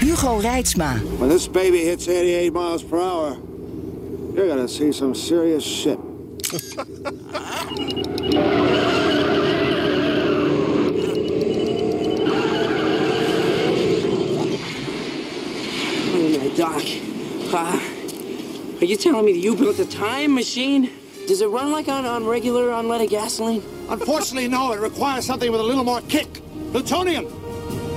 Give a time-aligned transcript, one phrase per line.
[0.00, 1.00] Hugo Reitsma.
[1.18, 3.36] When this baby hits 88 miles per hour,
[4.34, 5.98] you're gonna see some serious shit.
[16.14, 16.82] Wait a minute, Doc.
[17.52, 17.80] Uh,
[18.80, 20.90] are you telling me that you built a time machine?
[21.26, 23.62] Does it run like on, on regular unleaded gasoline?
[23.88, 24.72] Unfortunately, no.
[24.72, 26.40] It requires something with a little more kick.
[26.70, 27.37] Plutonium.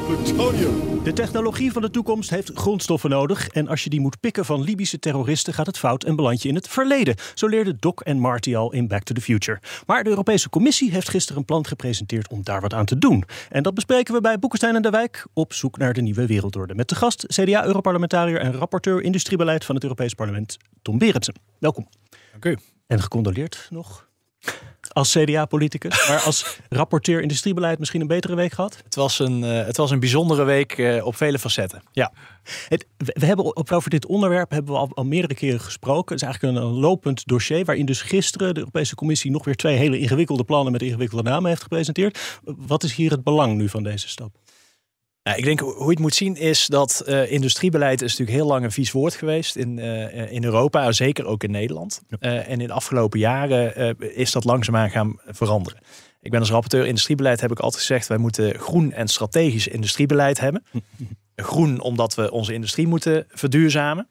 [0.05, 1.03] Plutonium.
[1.03, 3.47] De technologie van de toekomst heeft grondstoffen nodig.
[3.47, 6.49] En als je die moet pikken van Libische terroristen, gaat het fout en beland je
[6.49, 7.15] in het verleden.
[7.33, 9.59] Zo leerden Doc en Marty al in Back to the Future.
[9.85, 13.23] Maar de Europese Commissie heeft gisteren een plan gepresenteerd om daar wat aan te doen.
[13.49, 16.75] En dat bespreken we bij Boekenstein en de Wijk op zoek naar de nieuwe wereldorde.
[16.75, 21.35] Met de gast CDA-europarlementariër en rapporteur industriebeleid van het Europees Parlement, Tom Berendsen.
[21.59, 21.87] Welkom.
[22.31, 22.57] Dank u.
[22.87, 24.09] En gecondoleerd nog
[24.93, 28.79] als CDA-politicus, maar als rapporteur industriebeleid misschien een betere week gehad?
[28.83, 31.83] Het was een, uh, het was een bijzondere week uh, op vele facetten.
[31.91, 32.11] Ja.
[32.67, 36.13] Het, we hebben over dit onderwerp hebben we al, al, meerdere keren gesproken.
[36.13, 39.55] Het is eigenlijk een, een lopend dossier waarin dus gisteren de Europese Commissie nog weer
[39.55, 42.39] twee hele ingewikkelde plannen met ingewikkelde namen heeft gepresenteerd.
[42.43, 44.35] Wat is hier het belang nu van deze stap?
[45.23, 48.47] Nou, ik denk hoe je het moet zien is dat uh, industriebeleid is natuurlijk heel
[48.47, 52.01] lang een vies woord geweest in, uh, in Europa, zeker ook in Nederland.
[52.19, 55.79] Uh, en in de afgelopen jaren is dat langzaamaan gaan veranderen.
[56.21, 60.39] Ik ben als rapporteur industriebeleid heb ik altijd gezegd wij moeten groen en strategisch industriebeleid
[60.39, 60.63] hebben.
[61.35, 64.07] groen omdat we onze industrie moeten verduurzamen.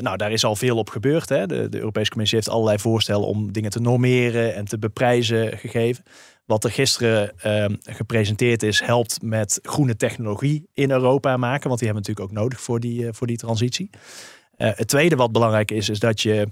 [0.00, 1.28] nou, daar is al veel op gebeurd.
[1.28, 1.46] Hè.
[1.46, 6.04] De, de Europese Commissie heeft allerlei voorstellen om dingen te normeren en te beprijzen gegeven.
[6.52, 11.68] Wat er gisteren uh, gepresenteerd is, helpt met groene technologie in Europa maken.
[11.68, 13.90] Want die hebben we natuurlijk ook nodig voor die, uh, voor die transitie.
[13.92, 16.48] Uh, het tweede wat belangrijk is, is dat je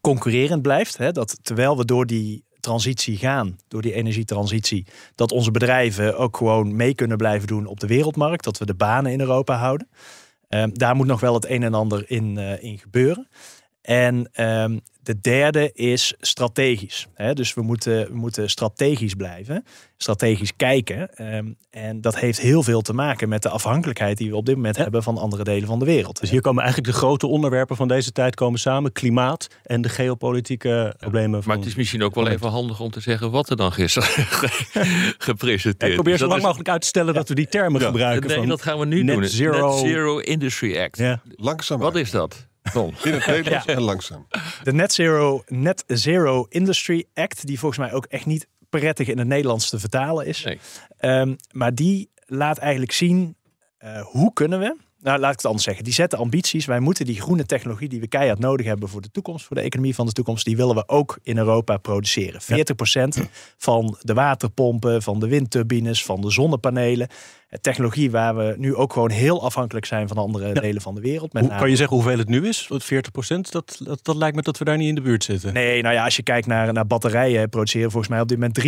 [0.00, 0.96] concurrerend blijft.
[0.96, 1.12] Hè?
[1.12, 6.76] Dat terwijl we door die transitie gaan, door die energietransitie, dat onze bedrijven ook gewoon
[6.76, 8.44] mee kunnen blijven doen op de wereldmarkt.
[8.44, 9.88] Dat we de banen in Europa houden.
[10.48, 13.28] Ehm, daar moet nog wel het een en ander in, in gebeuren.
[13.82, 17.06] En um, de derde is strategisch.
[17.14, 17.34] Hè?
[17.34, 19.64] Dus we moeten, we moeten strategisch blijven,
[19.96, 21.10] strategisch kijken.
[21.36, 24.56] Um, en dat heeft heel veel te maken met de afhankelijkheid die we op dit
[24.56, 24.82] moment ja.
[24.82, 26.20] hebben van andere delen van de wereld.
[26.20, 29.88] Dus hier komen eigenlijk de grote onderwerpen van deze tijd komen samen: klimaat en de
[29.88, 30.94] geopolitieke ja.
[30.98, 31.42] problemen.
[31.46, 34.08] Maar het is misschien ook wel even handig om te zeggen wat er dan gisteren
[35.28, 35.96] gepresenteerd is.
[35.96, 38.28] Ik probeer zo lang mogelijk uit te stellen dat we die termen gebruiken.
[38.28, 39.24] Nee, van dat gaan we nu Net doen.
[39.24, 41.02] Zero, Net Zero Industry Act.
[41.36, 41.78] Langzaam.
[41.78, 42.50] Wat is dat?
[42.72, 44.26] In het Nederlands en langzaam.
[44.62, 49.18] De Net Zero, Net Zero Industry Act, die volgens mij ook echt niet prettig in
[49.18, 50.44] het Nederlands te vertalen is.
[50.44, 50.58] Nee.
[51.00, 53.36] Um, maar die laat eigenlijk zien
[53.84, 54.76] uh, hoe kunnen we.
[55.02, 55.84] Nou, laat ik het anders zeggen.
[55.84, 56.64] Die zetten ambities.
[56.64, 59.62] Wij moeten die groene technologie die we keihard nodig hebben voor de toekomst, voor de
[59.62, 62.40] economie van de toekomst, die willen we ook in Europa produceren.
[62.42, 62.44] 40%
[63.56, 67.08] van de waterpompen, van de windturbines, van de zonnepanelen.
[67.60, 70.60] Technologie waar we nu ook gewoon heel afhankelijk zijn van andere ja.
[70.60, 71.32] delen van de wereld.
[71.32, 72.68] Met Hoe, kan je zeggen hoeveel het nu is?
[72.72, 72.76] 40%?
[73.50, 75.52] Dat, dat, dat lijkt me dat we daar niet in de buurt zitten.
[75.52, 78.58] Nee, nou ja, als je kijkt naar, naar batterijen, produceren volgens mij op dit moment
[78.60, 78.64] 3%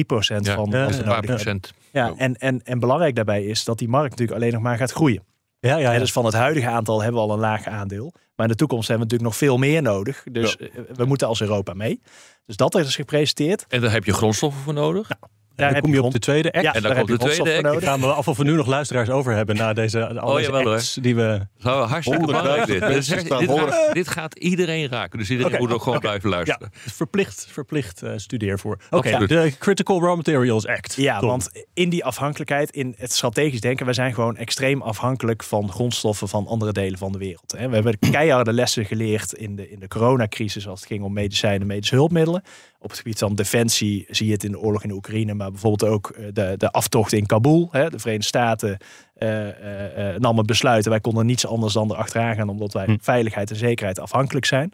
[0.47, 0.71] ja, van.
[0.71, 1.73] Ja, een paar procent.
[1.93, 4.93] Ja, en, en, en belangrijk daarbij is dat die markt natuurlijk alleen nog maar gaat
[4.93, 5.23] groeien.
[5.69, 5.99] Ja, ja, ja.
[5.99, 8.13] Dus van het huidige aantal hebben we al een laag aandeel.
[8.37, 10.25] Maar in de toekomst hebben we natuurlijk nog veel meer nodig.
[10.33, 10.69] Dus ja.
[10.95, 12.01] we moeten als Europa mee.
[12.47, 13.65] Dus dat is gepresenteerd.
[13.69, 15.09] En daar heb je grondstoffen voor nodig?
[15.09, 15.21] Nou,
[15.57, 16.65] daar dan kom je op de tweede act.
[16.65, 17.85] Ja, en dan komt de tweede act.
[17.85, 20.95] Gaan we af of we nu nog luisteraars over hebben na deze oh, jawel, acts
[21.01, 21.47] die we...
[21.59, 22.81] Zou hartstikke belangrijk dit.
[22.81, 25.19] Dit, dit, gaat, dit, gaat iedereen raken.
[25.19, 25.65] Dus iedereen okay.
[25.65, 26.11] moet ook gewoon okay.
[26.11, 26.71] blijven luisteren.
[26.73, 28.79] Ja, verplicht, verplicht uh, studeer voor.
[28.91, 30.95] Oké, okay, de Critical Raw Materials Act.
[30.95, 31.29] Ja, Tom.
[31.29, 36.29] want in die afhankelijkheid, in het strategisch denken, we zijn gewoon extreem afhankelijk van grondstoffen
[36.29, 37.53] van andere delen van de wereld.
[37.53, 41.67] We hebben keiharde lessen geleerd in de, in de coronacrisis als het ging om medicijnen,
[41.67, 42.43] medische hulpmiddelen.
[42.85, 45.51] Op het gebied van defensie zie je het in de oorlog in de Oekraïne, maar
[45.51, 47.69] bijvoorbeeld ook de, de aftocht in Kabul.
[47.71, 47.91] Hè.
[47.91, 48.79] De Verenigde Staten
[49.19, 50.91] uh, uh, namen besluiten.
[50.91, 52.97] Wij konden niets anders dan erachteraan gaan, omdat wij hm.
[53.01, 54.73] veiligheid en zekerheid afhankelijk zijn.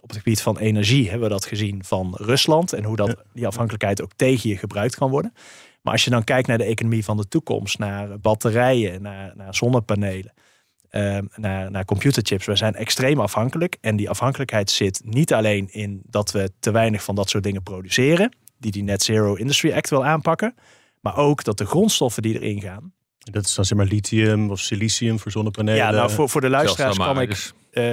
[0.00, 3.46] Op het gebied van energie hebben we dat gezien van Rusland en hoe dat, die
[3.46, 5.32] afhankelijkheid ook tegen je gebruikt kan worden.
[5.82, 9.54] Maar als je dan kijkt naar de economie van de toekomst, naar batterijen, naar, naar
[9.54, 10.32] zonnepanelen.
[10.90, 12.46] Uh, naar, naar computerchips.
[12.46, 13.76] We zijn extreem afhankelijk.
[13.80, 17.62] En die afhankelijkheid zit niet alleen in dat we te weinig van dat soort dingen
[17.62, 20.54] produceren, die die Net Zero Industry Act wil aanpakken,
[21.00, 24.60] maar ook dat de grondstoffen die erin gaan, Dat is dan zeg maar lithium of
[24.60, 25.78] silicium voor zonnepanelen.
[25.78, 27.28] Ja, nou voor, voor de luisteraars kan ik...
[27.28, 27.52] dus.
[27.70, 27.92] Eh,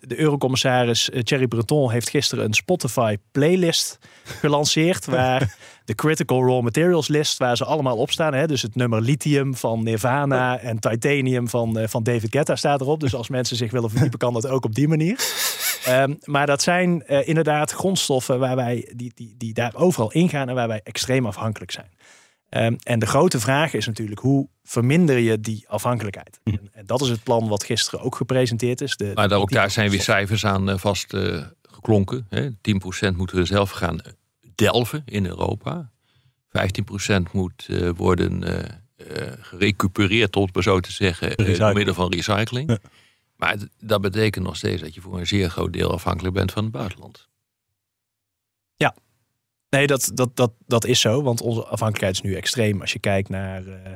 [0.00, 3.98] de eurocommissaris eh, Thierry Breton heeft gisteren een Spotify playlist
[4.40, 5.06] gelanceerd.
[5.06, 8.34] waar de Critical Raw Materials list, waar ze allemaal op staan.
[8.34, 8.46] Hè?
[8.46, 13.00] Dus het nummer lithium van Nirvana en titanium van, eh, van David Guetta staat erop.
[13.00, 15.20] Dus als mensen zich willen verdiepen, kan dat ook op die manier.
[15.84, 20.54] Ehm, maar dat zijn inderdaad grondstoffen waar wij, die, die, die daar overal ingaan en
[20.54, 21.90] waar wij extreem afhankelijk zijn.
[22.52, 26.40] Ehm, en de grote vraag is natuurlijk hoe verminder je die afhankelijkheid?
[26.44, 28.96] En, en dat is het plan wat gisteren ook gepresenteerd is.
[28.96, 32.26] De, Maar daar, ook daar zijn weer cijfers aan eh, vast eh, geklonken.
[32.28, 32.50] Hè.
[32.50, 34.00] 10% moeten we zelf gaan
[34.54, 35.90] delven in Europa.
[36.48, 38.64] 15% moet eh, worden eh,
[38.96, 42.70] eh, gerecupereerd, om het maar zo te zeggen, eh, door middel van recycling.
[42.70, 42.78] Ja.
[43.36, 46.62] Maar dat betekent nog steeds dat je voor een zeer groot deel afhankelijk bent van
[46.62, 47.28] het buitenland.
[49.72, 51.22] Nee, dat, dat, dat, dat is zo.
[51.22, 52.80] Want onze afhankelijkheid is nu extreem.
[52.80, 53.92] Als je kijkt naar eh,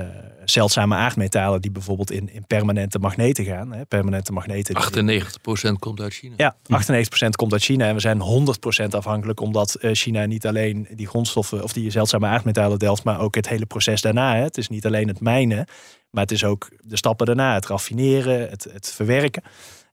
[0.00, 0.08] eh,
[0.44, 3.72] zeldzame aardmetalen die bijvoorbeeld in, in permanente magneten gaan.
[3.72, 4.74] Hè, permanente magneten.
[4.74, 6.34] die- 98% komt uit China.
[6.36, 7.86] Ja, 98% komt uit China.
[7.88, 12.26] En we zijn 100% afhankelijk omdat eh, China niet alleen die grondstoffen of die zeldzame
[12.26, 14.34] aardmetalen delft, maar ook het hele proces daarna.
[14.36, 14.42] Hè.
[14.42, 15.66] Het is niet alleen het mijnen,
[16.10, 17.54] maar het is ook de stappen daarna.
[17.54, 19.42] Het raffineren, het, het verwerken.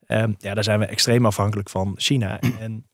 [0.05, 2.39] Ehm, ja, daar zijn we extreem afhankelijk van China.
[2.59, 2.85] En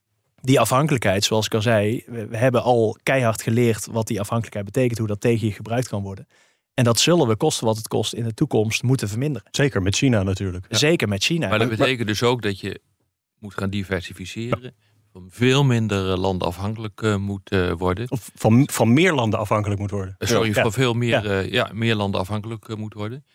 [0.46, 4.66] die afhankelijkheid, zoals ik al zei, we, we hebben al keihard geleerd wat die afhankelijkheid
[4.66, 6.28] betekent, hoe dat tegen je gebruikt kan worden.
[6.74, 9.48] En dat zullen we kosten wat het kost in de toekomst moeten verminderen.
[9.52, 10.66] Zeker met China natuurlijk.
[10.70, 11.50] Zeker met China.
[11.50, 12.82] Maar dat betekent dus ook dat je
[13.40, 14.76] moet gaan diversificeren.
[15.12, 18.12] Van veel minder eh, landen afhankelijk eh, moet eh, worden.
[18.12, 20.16] Of van, van meer landen afhankelijk moet worden.
[20.20, 20.62] Sorry, Ja.
[20.62, 21.70] van veel meer, Ja.
[21.74, 23.26] meer landen afhankelijk moet worden.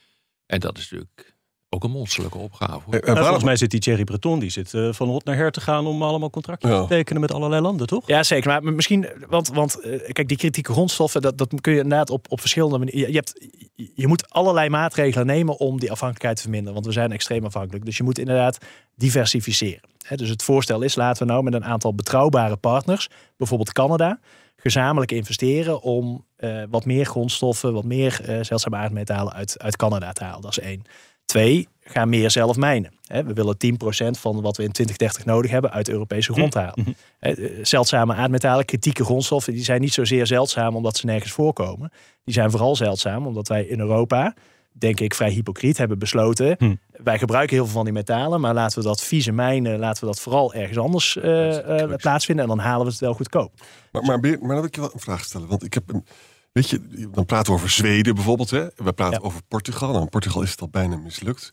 [0.46, 1.29] En dat is natuurlijk
[1.72, 2.72] ook een monsterlijke opgave.
[2.72, 2.82] hoor.
[2.82, 5.36] En Nou, volgens waarom- mij zit die Thierry Breton die zit eh, van hot naar
[5.36, 6.80] her te gaan om allemaal contractjes Ja.
[6.82, 8.06] te tekenen met allerlei landen, toch?
[8.06, 8.48] Ja, zeker.
[8.62, 12.26] Maar misschien, want, want eh, kijk, die kritieke grondstoffen, dat, dat kun je inderdaad op,
[12.28, 13.10] op verschillende manieren.
[13.10, 13.46] Je, hebt,
[13.94, 16.74] je moet allerlei maatregelen nemen om die afhankelijkheid te verminderen.
[16.74, 17.84] Want we zijn extreem afhankelijk.
[17.84, 18.58] Dus je moet inderdaad
[18.96, 19.80] diversificeren.
[20.06, 24.20] Hè, dus het voorstel is, laten we nou met een aantal betrouwbare partners, bijvoorbeeld Canada,
[24.56, 30.12] gezamenlijk investeren om eh, wat meer grondstoffen, wat meer eh zeldzame aardmetalen uit, uit Canada
[30.12, 30.40] te halen.
[30.42, 30.82] Dat is één.
[31.30, 32.92] Twee, ga meer zelf mijnen.
[33.06, 36.96] Hè, we willen 10% van wat we in 2030 nodig hebben uit Europese grond halen.
[37.18, 41.92] Hè, eh, Zeldzame aardmetalen, kritieke grondstoffen, die zijn niet zozeer zeldzaam omdat ze nergens voorkomen.
[42.24, 44.34] Die zijn vooral zeldzaam omdat wij in Europa,
[44.72, 46.54] denk ik vrij hypocriet, hebben besloten.
[46.58, 46.74] Hm.
[46.92, 50.06] Wij gebruiken heel veel van die metalen, maar laten we dat vieze mijnen, laten we
[50.06, 52.44] dat vooral ergens anders eh, eh, plaatsvinden.
[52.44, 53.52] En dan halen we het wel goedkoop.
[53.92, 55.48] Maar, maar, maar dan wil ik je wel een vraag stellen.
[55.48, 56.04] Want ik heb een.
[56.52, 58.50] Weet je, dan praten we over Zweden bijvoorbeeld.
[58.50, 58.66] Hè?
[58.76, 59.26] We praten Ja.
[59.26, 59.90] over Portugal.
[59.90, 61.50] Nou, in Portugal is het al bijna mislukt.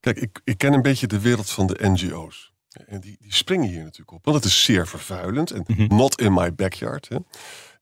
[0.00, 2.52] Kijk, ik, ik ken een beetje de wereld van de NGO's.
[2.86, 4.24] En die, die springen hier natuurlijk op.
[4.24, 5.50] Want het is zeer vervuilend.
[5.50, 7.08] En not in my backyard.
[7.08, 7.16] Hè?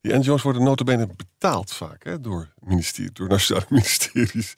[0.01, 4.55] Die NGO's worden notabene betaald vaak hè, door, ministerie, door nationale ministeries.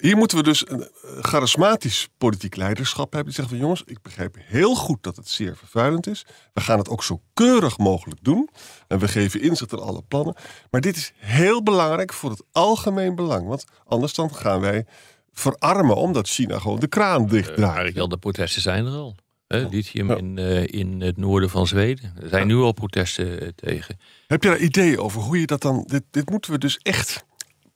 [0.00, 0.88] Hier moeten we dus een eh,
[1.20, 3.24] charismatisch politiek leiderschap hebben.
[3.24, 6.26] Die zegt van jongens, ik begrijp heel goed dat het zeer vervuilend is.
[6.52, 8.48] We gaan het ook zo keurig mogelijk doen.
[8.88, 10.34] En we geven inzicht in alle plannen.
[10.70, 13.46] Maar dit is heel belangrijk voor het algemeen belang.
[13.46, 14.86] Want anders dan gaan wij
[15.32, 17.62] verarmen omdat China gewoon de kraan dicht draait.
[17.62, 19.16] eigenlijk al, de protesten zijn er al.
[19.58, 20.16] Hè, lithium Ja.
[20.16, 22.12] in, eh, in het noorden van Zweden.
[22.22, 23.98] Er zijn nu al protesten eh, tegen.
[24.26, 25.84] Heb je daar ideeën over hoe je dat dan...
[25.86, 27.24] Dit, dit moeten we dus echt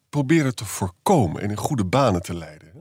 [0.09, 2.73] proberen te voorkomen en in goede banen te leiden.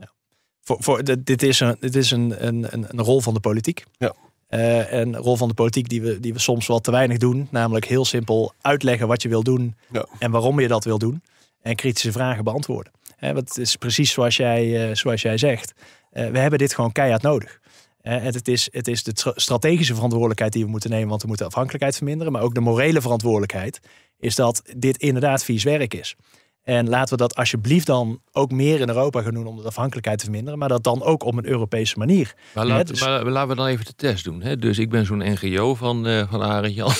[0.62, 3.84] Voor, voor, dit is, een, dit is een, een, een een rol van de politiek.
[3.98, 4.14] Ja.
[4.46, 7.18] Eh, en een rol van de politiek die we, die we soms wel te weinig
[7.18, 7.48] doen.
[7.50, 10.06] Namelijk heel simpel uitleggen wat je wil doen Ja.
[10.18, 11.22] en waarom je dat wil doen.
[11.62, 12.92] En kritische vragen beantwoorden.
[13.16, 15.72] Hè, want het is precies zoals jij, eh, zoals jij zegt.
[16.10, 17.60] Eh, we hebben dit gewoon keihard nodig.
[18.04, 21.22] Eh, het, het is, het is de tra- strategische verantwoordelijkheid die we moeten nemen, want
[21.22, 22.32] we moeten afhankelijkheid verminderen.
[22.32, 23.80] Maar ook de morele verantwoordelijkheid
[24.18, 26.16] is dat dit inderdaad vies werk is.
[26.62, 30.18] En laten we dat alsjeblieft dan ook meer in Europa gaan doen om de afhankelijkheid
[30.18, 30.58] te verminderen.
[30.58, 32.34] Maar dat dan ook op een Europese manier.
[32.54, 34.42] Maar, Ja, dus- maar laten we dan even de test doen.
[34.42, 34.56] Hè?
[34.56, 36.92] Dus ik ben zo'n NGO van, eh van Arend Jan.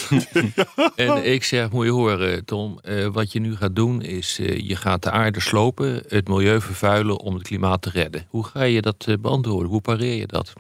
[0.97, 4.39] en ik zeg, moet je horen Tom, eh, wat je nu gaat doen is...
[4.41, 8.27] eh, je gaat de aarde slopen, het milieu vervuilen om het klimaat te redden.
[8.29, 9.69] Hoe ga je dat eh, beantwoorden?
[9.71, 10.53] Hoe pareer je dat?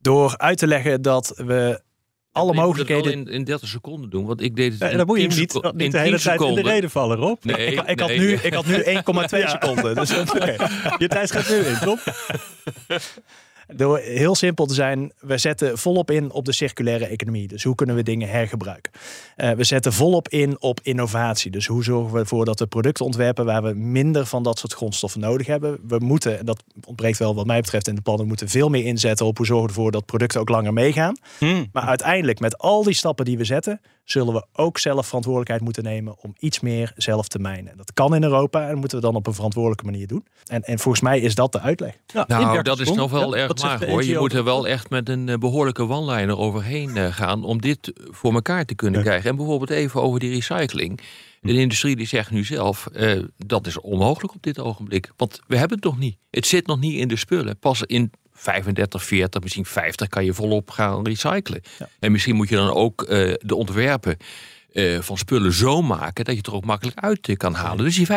[0.00, 1.80] Door uit te leggen dat we
[2.32, 3.12] alle het mogelijkheden...
[3.12, 5.30] in, in 30 seconden doen, want ik deed het Ja, en dan moet je 10
[5.30, 7.44] hem niet, seco- niet in de hele 10 tijd in de reden vallen, Rob.
[7.44, 8.82] Nee, ik, ik, had nu, ik had nu 1,2
[9.58, 9.94] seconden.
[9.94, 10.56] Dus oké.
[10.98, 11.98] Je tijd gaat nu in, Tom.
[13.76, 17.48] Door heel simpel te zijn, we zetten volop in op de circulaire economie.
[17.48, 18.92] Dus hoe kunnen we dingen hergebruiken?
[19.36, 21.50] Eh, we zetten volop in op innovatie.
[21.50, 24.72] Dus hoe zorgen we ervoor dat we producten ontwerpen waar we minder van dat soort
[24.72, 25.78] grondstoffen nodig hebben?
[25.86, 28.68] We moeten, en dat ontbreekt wel wat mij betreft in de plannen, we moeten veel
[28.68, 31.16] meer inzetten op hoe zorgen we ervoor dat producten ook langer meegaan.
[31.72, 35.82] Maar uiteindelijk, met al die stappen die we zetten, zullen we ook zelf verantwoordelijkheid moeten
[35.82, 37.76] nemen om iets meer zelf te mijnen.
[37.76, 40.26] Dat kan in Europa en moeten we dan op een verantwoordelijke manier doen.
[40.46, 41.96] En, en volgens mij is dat de uitleg.
[42.06, 44.04] Ja, Nou, dat is nog wel ja, erg de hoor.
[44.04, 47.92] Je moet er wel echt met een eh, behoorlijke one-liner overheen eh, gaan om dit
[48.10, 49.06] voor elkaar te kunnen Ja.
[49.06, 49.30] krijgen.
[49.30, 51.00] En bijvoorbeeld even over die recycling.
[51.40, 55.10] De industrie die zegt nu zelf, eh, dat is onmogelijk op dit ogenblik.
[55.16, 56.16] Want we hebben het nog niet.
[56.30, 57.58] Het zit nog niet in de spullen.
[57.58, 61.60] Pas in 35, 40, misschien 50 kan je volop gaan recyclen.
[61.98, 64.16] En misschien moet je dan ook eh, de ontwerpen
[64.72, 67.84] eh, van spullen zo maken dat je het er ook makkelijk uit eh, kan halen.
[67.84, 68.10] Dus die 15%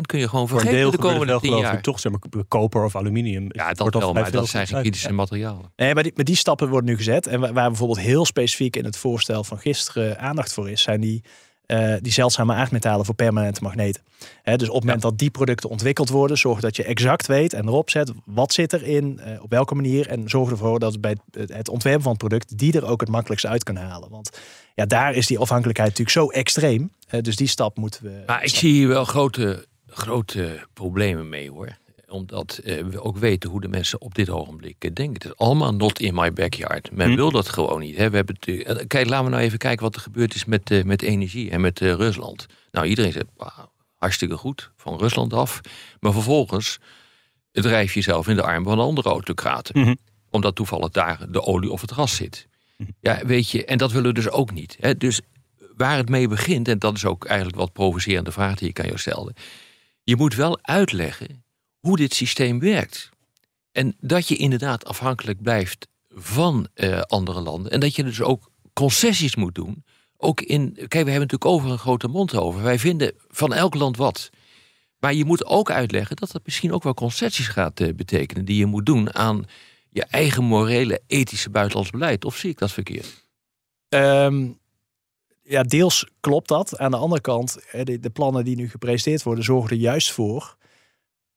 [0.00, 1.74] kun je gewoon Voor een vergeten deel de komende wel 10 geloof jaar.
[1.74, 3.46] ik toch, zeg maar, koper of aluminium.
[3.48, 5.72] Ja, dat wel, maar dat zijn geen kritische materialen.
[5.76, 7.26] Nee, maar die, maar die stappen worden nu gezet.
[7.26, 11.00] En waar, waar bijvoorbeeld heel specifiek in het voorstel van gisteren aandacht voor is, zijn
[11.00, 11.22] die,
[11.68, 14.02] eh, die zeldzame aardmetalen voor permanente magneten.
[14.42, 17.66] Dus op het moment dat die producten ontwikkeld worden, zorg dat je exact weet en
[17.66, 20.08] erop zet wat zit erin, eh, op welke manier.
[20.08, 23.46] En zorg ervoor dat bij het, ontwerpen van het product die er ook het makkelijkst
[23.46, 24.10] uit kunnen halen.
[24.10, 24.38] Want
[24.74, 26.92] ja, daar is die afhankelijkheid natuurlijk zo extreem.
[27.20, 28.22] Dus die stap moeten we.
[28.26, 31.76] Maar ik zie hier wel grote, grote problemen mee hoor.
[32.08, 35.14] Omdat eh, we ook weten hoe de mensen op dit ogenblik eh, denken.
[35.14, 36.90] Het is allemaal not in my backyard.
[36.92, 37.16] Men Hm.
[37.16, 37.96] wil dat gewoon niet.
[37.96, 38.10] Hè.
[38.10, 40.84] We hebben het, eh, kijk, laten we nou even kijken wat er gebeurd is met,
[40.84, 42.46] met energie en met Rusland.
[42.70, 45.60] Nou, iedereen zegt, "Wauw, hartstikke goed, van Rusland af.
[46.00, 46.78] Maar vervolgens
[47.52, 49.80] drijf je jezelf in de arm van andere autocraten.
[49.80, 49.94] Mhm.
[50.30, 52.46] Omdat toevallig daar de olie of het gas zit.
[53.00, 54.76] Ja, weet je, en dat willen we dus ook niet.
[54.80, 54.96] Hè.
[54.96, 55.20] Dus
[55.76, 58.86] waar het mee begint, en dat is ook eigenlijk wat provocerende vraag die ik aan
[58.86, 59.34] jou stelde.
[60.02, 61.44] Je moet wel uitleggen
[61.80, 63.10] hoe dit systeem werkt.
[63.72, 67.72] En dat je inderdaad afhankelijk blijft van eh, andere landen.
[67.72, 69.84] En dat je dus ook concessies moet doen.
[70.16, 70.72] Ook in.
[70.74, 72.62] Kijk, we hebben natuurlijk over een grote mond over.
[72.62, 74.30] Wij vinden van elk land wat.
[74.98, 78.44] Maar je moet ook uitleggen dat dat misschien ook wel concessies gaat eh, betekenen.
[78.44, 79.44] die je moet doen aan
[79.90, 82.24] je eigen morele, ethische buitenlands beleid.
[82.24, 83.26] Of zie ik dat verkeerd?
[83.88, 84.48] Ehm,
[85.42, 86.78] ja, deels klopt dat.
[86.78, 90.57] Aan de andere kant, de, de plannen die nu gepresenteerd worden, zorgen er juist voor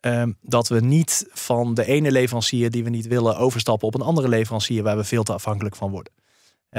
[0.01, 4.01] ehm, dat we niet van de ene leverancier die we niet willen overstappen op een
[4.01, 6.13] andere leverancier waar we veel te afhankelijk van worden.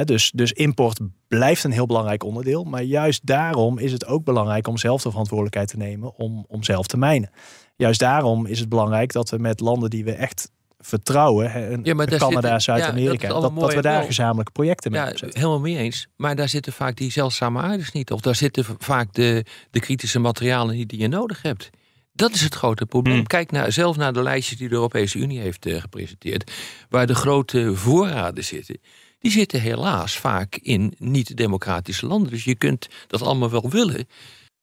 [0.04, 2.64] Dus, dus import blijft een heel belangrijk onderdeel.
[2.64, 6.62] Maar juist daarom is het ook belangrijk om zelf de verantwoordelijkheid te nemen om, om
[6.62, 7.30] zelf te mijnen.
[7.76, 12.06] Juist daarom is het belangrijk dat we met landen die we echt vertrouwen, Ja, maar
[12.06, 14.06] Canada, ja, Zuid-Amerika, dat dat, we daar wel.
[14.06, 15.38] gezamenlijke projecten mee Ja, opzetten.
[15.38, 16.08] helemaal mee eens.
[16.16, 18.10] Maar daar zitten vaak die zeldzame aardes niet.
[18.10, 21.70] Of daar zitten vaak de, de kritische materialen niet die je nodig hebt.
[22.12, 23.14] Dat is het grote probleem.
[23.16, 23.26] Hmm.
[23.26, 26.50] Kijk naar, zelf naar de lijstjes die de Europese Unie heeft eh, gepresenteerd.
[26.88, 28.80] Waar de grote voorraden zitten.
[29.18, 32.30] Die zitten helaas vaak in niet-democratische landen.
[32.30, 34.06] Dus je kunt dat allemaal wel willen.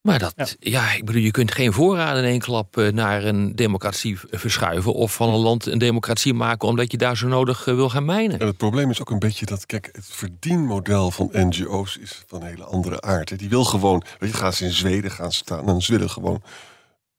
[0.01, 0.93] Maar dat, ja.
[0.93, 4.93] ik bedoel, je kunt geen voorraden in één klap eh, naar een democratie v- verschuiven.
[4.93, 8.05] Of van een land een democratie maken omdat je daar zo nodig eh, wil gaan
[8.05, 8.39] mijnen.
[8.39, 12.41] En het probleem is ook een beetje dat, kijk, het verdienmodel van NGO's is van
[12.41, 13.29] een hele andere aard.
[13.29, 13.35] hè.
[13.35, 16.41] Die wil gewoon, weet je, gaan ze in Zweden gaan staan en ze willen gewoon.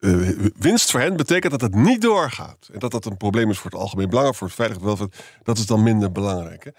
[0.01, 0.29] Eh,
[0.59, 2.69] winst voor hen betekent dat het niet doorgaat.
[2.73, 5.17] En dat dat een probleem is voor het algemeen belang, voor het veilig welvaart.
[5.43, 6.65] Dat is dan minder belangrijk.
[6.65, 6.71] Hè.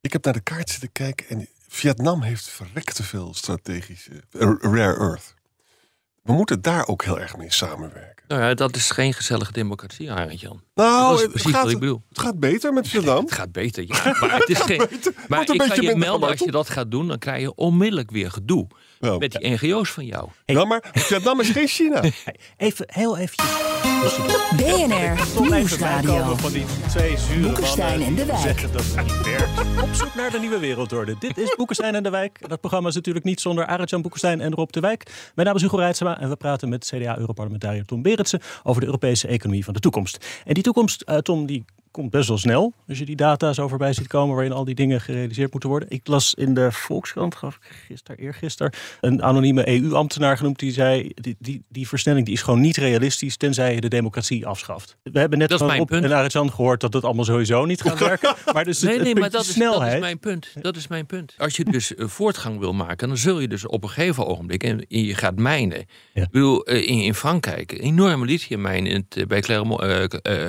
[0.00, 4.98] Ik heb naar de kaart zitten kijken en Vietnam heeft verrekte veel strategische eh, rare
[4.98, 5.34] earth.
[6.22, 8.24] We moeten daar ook heel erg mee samenwerken.
[8.28, 10.62] Nou ja, dat is geen gezellige democratie, Arend Jan.
[10.74, 12.02] Nou, het precies gaat, wat ik bedoel.
[12.08, 13.24] Het gaat beter met Vietnam.
[13.24, 14.02] Het gaat beter, ja.
[14.20, 14.88] Maar het is geen.
[15.28, 18.30] Maar ik kan je melden, als je dat gaat doen, dan krijg je onmiddellijk weer
[18.30, 18.66] gedoe.
[19.00, 20.28] Met die NGO's van jou.
[20.44, 22.02] Ja, maar Vietnam is geen China.
[22.56, 23.50] Even, heel eventjes.
[24.56, 26.36] BNR Nieuwsradio.
[26.36, 28.38] van die twee zure Boekenstein mannen en de Wijk.
[28.38, 29.60] zeggen dat het niet werkt.
[29.88, 31.16] Op zoek naar de nieuwe wereldorde.
[31.18, 32.48] Dit is Boekenstein en de Wijk.
[32.48, 35.30] Dat programma is natuurlijk niet zonder Arend-Jan Boekenstein en Rob de Wijk.
[35.34, 39.28] Mijn naam is Hugo Reitsema en we praten met CDA-europarlementariër Tom Berendsen over de Europese
[39.28, 40.42] economie van de toekomst.
[40.44, 42.72] En die toekomst, eh, Tom, die komt best wel snel.
[42.88, 45.90] Als je die data zo voorbij ziet komen waarin al die dingen gerealiseerd moeten worden.
[45.90, 51.10] Ik las in de Volkskrant, gaf ik gisteren, eergisteren, een anonieme EU-ambtenaar genoemd die zei,
[51.14, 54.96] die, die, die versnelling die is gewoon niet realistisch tenzij je de democratie afschaft.
[55.02, 56.04] We hebben net Dat is van punt.
[56.34, 58.34] en gehoord dat het allemaal sowieso niet gaat werken.
[58.52, 59.80] Maar dus het, Nee, het nee, maar dat is, snelheid.
[59.82, 60.52] dat is mijn punt.
[60.60, 61.34] Dat is mijn punt.
[61.38, 64.62] Als je dus eh, voortgang wil maken, dan zul je dus op een gegeven ogenblik,
[64.62, 65.86] en je gaat mijnen.
[66.12, 66.22] Ja.
[66.22, 69.80] Ik bedoel, eh, in, in Frankrijk, enorme lithiummijn in het, eh, bij Clermont,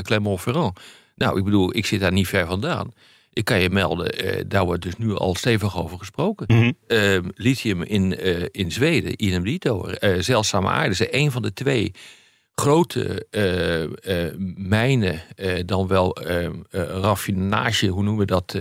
[0.02, 0.80] Clermont-Ferrand.
[1.20, 2.94] Nou, ik bedoel, ik zit daar niet ver vandaan.
[3.34, 6.76] Ik kan je melden, eh, daar wordt dus nu al stevig over gesproken.
[6.88, 11.54] Eh, lithium in, eh, in Zweden, idem dito, eh zeldzame aarde, is een van de
[11.54, 11.94] twee
[12.56, 13.28] grote
[14.56, 15.22] mijnen,
[15.66, 18.58] dan wel eh, eh, raffinage, hoe noemen we dat,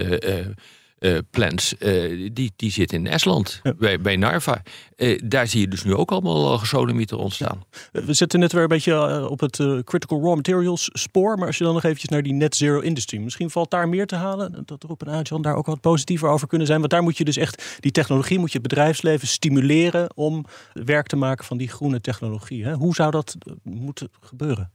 [0.98, 4.62] eh, plants, eh, die, die zit in Estland, bij, bij Narva.
[4.96, 7.64] Eh, daar zie je dus nu ook allemaal gesodemieter ontstaan.
[7.92, 11.38] We zitten net weer een beetje op het critical raw materials spoor.
[11.38, 13.18] Maar als je dan nog eventjes naar die net zero industry.
[13.18, 14.62] Misschien valt daar meer te halen.
[14.64, 16.78] Dat Roep en Adjan daar ook wat positiever over kunnen zijn.
[16.78, 21.06] Want daar moet je dus echt die technologie, moet je het bedrijfsleven stimuleren om werk
[21.06, 22.64] te maken van die groene technologie.
[22.64, 22.74] Hè?
[22.74, 24.70] Hoe zou dat moeten gebeuren?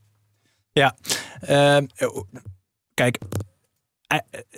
[0.72, 0.96] Ja,
[1.40, 1.86] ehm,
[2.94, 3.18] kijk,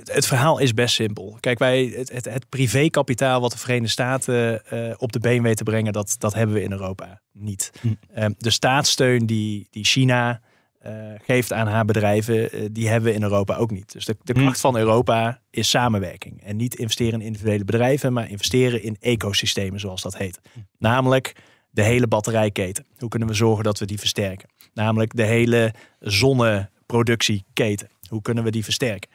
[0.03, 1.37] het verhaal is best simpel.
[1.39, 5.57] Kijk, wij, het, het, het privékapitaal wat de Verenigde Staten eh, op de been weet
[5.57, 7.71] te brengen, dat, dat hebben we in Europa niet.
[7.81, 7.93] Hm.
[8.13, 10.41] Ehm, de staatssteun die, die China
[10.79, 13.91] eh, geeft aan haar bedrijven, eh, die hebben we in Europa ook niet.
[13.91, 14.39] Dus de, de Hm.
[14.39, 16.43] kracht van Europa is samenwerking.
[16.43, 20.39] En niet investeren in individuele bedrijven, maar investeren in ecosystemen, zoals dat heet.
[20.77, 21.35] Namelijk
[21.69, 22.85] de hele batterijketen.
[22.97, 24.49] Hoe kunnen we zorgen dat we die versterken?
[24.73, 27.89] Namelijk de hele zonneproductieketen.
[28.15, 29.09] Hoe kunnen we die versterken?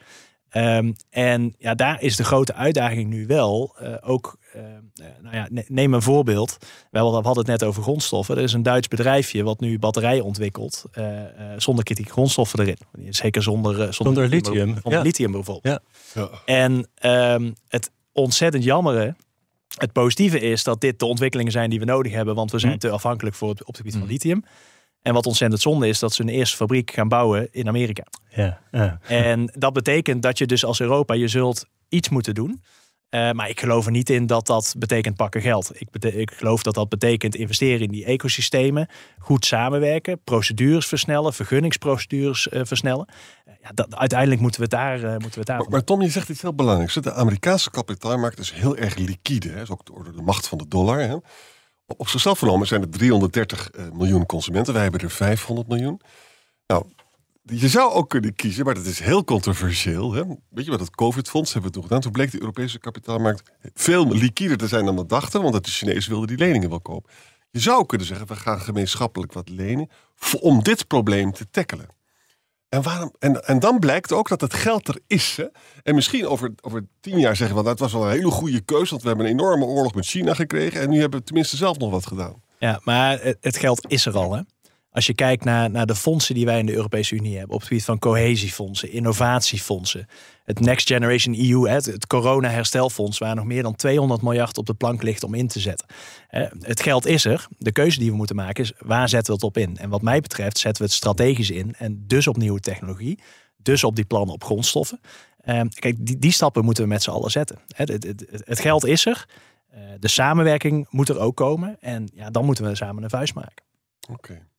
[0.49, 3.75] Ehm, en ja, daar is de grote uitdaging nu wel.
[3.79, 4.61] eh, ook, eh,
[5.21, 6.57] nou ja, ne- neem een voorbeeld.
[6.91, 8.37] We hadden het net over grondstoffen.
[8.37, 10.85] Er is een Duits bedrijfje wat nu batterijen ontwikkelt.
[10.91, 12.77] eh, eh, zonder kritieke grondstoffen erin.
[13.09, 15.01] Zeker zonder, zonder, Zonder lithium, Zonder ja.
[15.01, 15.81] lithium bijvoorbeeld.
[16.13, 16.21] Ja.
[16.21, 16.29] Ja.
[16.45, 19.15] En ehm, het ontzettend jammere.
[19.77, 22.35] Het positieve is dat dit de ontwikkelingen zijn die we nodig hebben.
[22.35, 22.77] Want we zijn Hm.
[22.77, 24.07] te afhankelijk voor het, op het gebied van Hm.
[24.07, 24.43] lithium.
[25.01, 28.03] En wat ontzettend zonde is, dat ze een eerste fabriek gaan bouwen in Amerika.
[28.29, 28.99] Ja, ja.
[29.07, 32.61] En dat betekent dat je dus als Europa, je zult iets moeten doen.
[33.09, 35.71] Eh, maar ik geloof er niet in dat dat betekent pakken geld.
[35.73, 38.87] Ik, bete- ik geloof dat dat betekent investeren in die ecosystemen.
[39.19, 43.05] Goed samenwerken, procedures versnellen, vergunningsprocedures eh, versnellen.
[43.45, 46.09] Eh, ja, dat, uiteindelijk moeten we het daar, moeten we het daar Maar, Tom, je
[46.09, 46.93] zegt iets heel belangrijks.
[46.93, 49.47] De Amerikaanse kapitaalmarkt is heel erg liquide.
[49.49, 49.53] Hè.
[49.53, 50.99] Dat is ook door de macht van de dollar.
[50.99, 51.15] Hè.
[51.97, 54.73] Op, zichzelf genomen zijn er 330 eh, miljoen consumenten.
[54.73, 56.01] Wij hebben er 500 miljoen.
[56.67, 56.85] Nou,
[57.43, 60.13] je zou ook kunnen kiezen, maar dat is heel controversieel.
[60.13, 60.23] Hè.
[60.49, 62.01] Weet je wat, het COVID-fonds hebben we toen gedaan.
[62.01, 65.41] Toen bleek de Europese kapitaalmarkt veel liquider te zijn dan we dachten.
[65.41, 67.11] Want de Chinezen wilden die leningen wel kopen.
[67.51, 69.89] Je zou kunnen zeggen, we gaan gemeenschappelijk wat lenen.
[70.39, 71.87] Om dit probleem te tackelen.
[72.71, 75.35] En, waarom, en, en dan blijkt ook dat het geld er is.
[75.37, 75.45] Hè?
[75.83, 77.63] En misschien over, over tien jaar zeggen we...
[77.63, 78.89] dat was wel een hele goede keuze...
[78.89, 80.81] want we hebben een enorme oorlog met China gekregen...
[80.81, 82.41] en nu hebben we tenminste zelf nog wat gedaan.
[82.59, 84.33] Ja, maar het geld is er al.
[84.33, 84.41] Hè?
[84.91, 87.59] Als je kijkt naar, naar de fondsen die wij in de Europese Unie hebben, op
[87.59, 90.07] het gebied van cohesiefondsen, innovatiefondsen,
[90.43, 94.73] het Next Generation EU, het, het corona-herstelfonds, waar nog meer dan 200 miljard op de
[94.73, 95.87] plank ligt om in te zetten.
[96.59, 97.47] Het geld is er.
[97.57, 99.77] De keuze die we moeten maken is, waar zetten we het op in?
[99.77, 103.19] En wat mij betreft zetten we het strategisch in en dus op nieuwe technologie,
[103.57, 104.99] dus op die plannen op grondstoffen.
[105.37, 107.59] Eh, Kijk, die, die stappen moeten we met z'n allen zetten.
[107.75, 109.25] Het, het- het geld is er.
[109.69, 111.77] Eh, De samenwerking moet er ook komen.
[111.79, 113.63] En ja, dan moeten we samen een vuist maken.
[114.11, 114.49] Oké.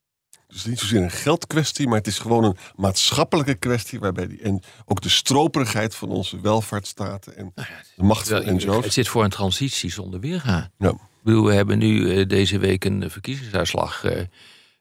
[0.52, 1.88] Dus niet zozeer een geldkwestie...
[1.88, 3.98] maar het is gewoon een maatschappelijke kwestie...
[3.98, 7.36] waarbij die, en ook de stroperigheid van onze welvaartsstaten...
[7.36, 7.52] en
[7.96, 8.84] de macht van NGO's...
[8.84, 10.70] Het zit voor een transitie zonder weerga.
[10.78, 10.88] Ja.
[10.90, 14.04] Ik bedoel, we hebben nu eh, deze week een verkiezingsuitslag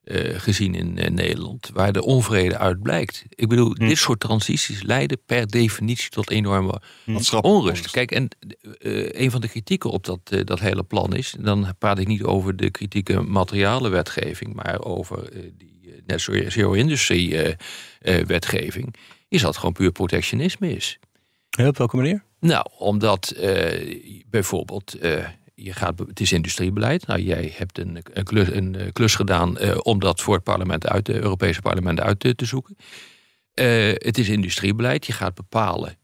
[0.04, 3.24] eh, gezien in eh, Nederland, waar de onvrede uit blijkt.
[3.30, 7.92] Ik bedoel, dit soort transities leiden per definitie tot enorme maatschappelijke onrust.
[7.92, 8.28] Kijk, en
[8.80, 12.08] eh, een van de kritieken op dat, eh, dat hele plan is, dan praat ik
[12.08, 15.72] niet over de kritieke materialenwetgeving, maar over die
[16.06, 17.54] net zero zero industry eh,
[18.02, 18.96] eh, wetgeving,
[19.28, 21.00] is dat gewoon puur protectionisme is.
[21.50, 22.24] Ja, op welke manier?
[22.40, 25.28] Nou, omdat eh, bijvoorbeeld, eh,
[25.64, 27.08] je gaat, het is industriebeleid.
[27.08, 30.44] Nou, jij hebt een, een, klus, een eh, klus gedaan eh, om dat voor het
[30.44, 32.76] parlement uit, het Europese parlement uit te, te zoeken.
[33.54, 35.06] Eh, het is industriebeleid.
[35.06, 35.96] Je gaat bepalen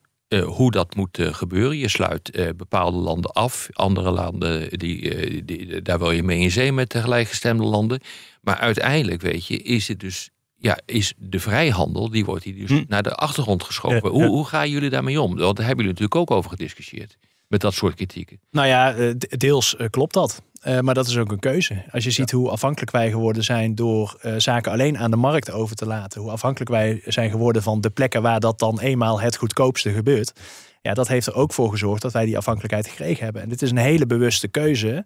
[0.45, 1.77] hoe dat moet gebeuren.
[1.77, 3.67] Je sluit bepaalde landen af.
[3.71, 7.99] Andere landen, die, die, daar wil je mee in zee met gelijkgestemde landen.
[8.41, 12.69] Maar uiteindelijk, weet je, is het dus ja, is de vrijhandel, die wordt hier dus
[12.69, 12.83] Hm.
[12.87, 14.01] naar de achtergrond geschoven.
[14.03, 15.35] Ja, hoe, hoe gaan jullie daarmee om?
[15.35, 17.17] Want daar hebben jullie natuurlijk ook over gediscussieerd.
[17.47, 18.39] Met dat soort kritieken.
[18.51, 20.41] Nou ja, eh, de- deels eh, klopt dat.
[20.61, 21.83] Eh, maar dat is ook een keuze.
[21.91, 25.75] Als je ziet hoe afhankelijk wij geworden zijn door zaken alleen aan de markt over
[25.75, 26.21] te laten.
[26.21, 30.39] Hoe afhankelijk wij zijn geworden van de plekken waar dat dan eenmaal het goedkoopste gebeurt.
[30.81, 33.41] Ja, dat heeft er ook voor gezorgd dat wij die afhankelijkheid gekregen hebben.
[33.41, 35.05] En dit is een hele bewuste keuze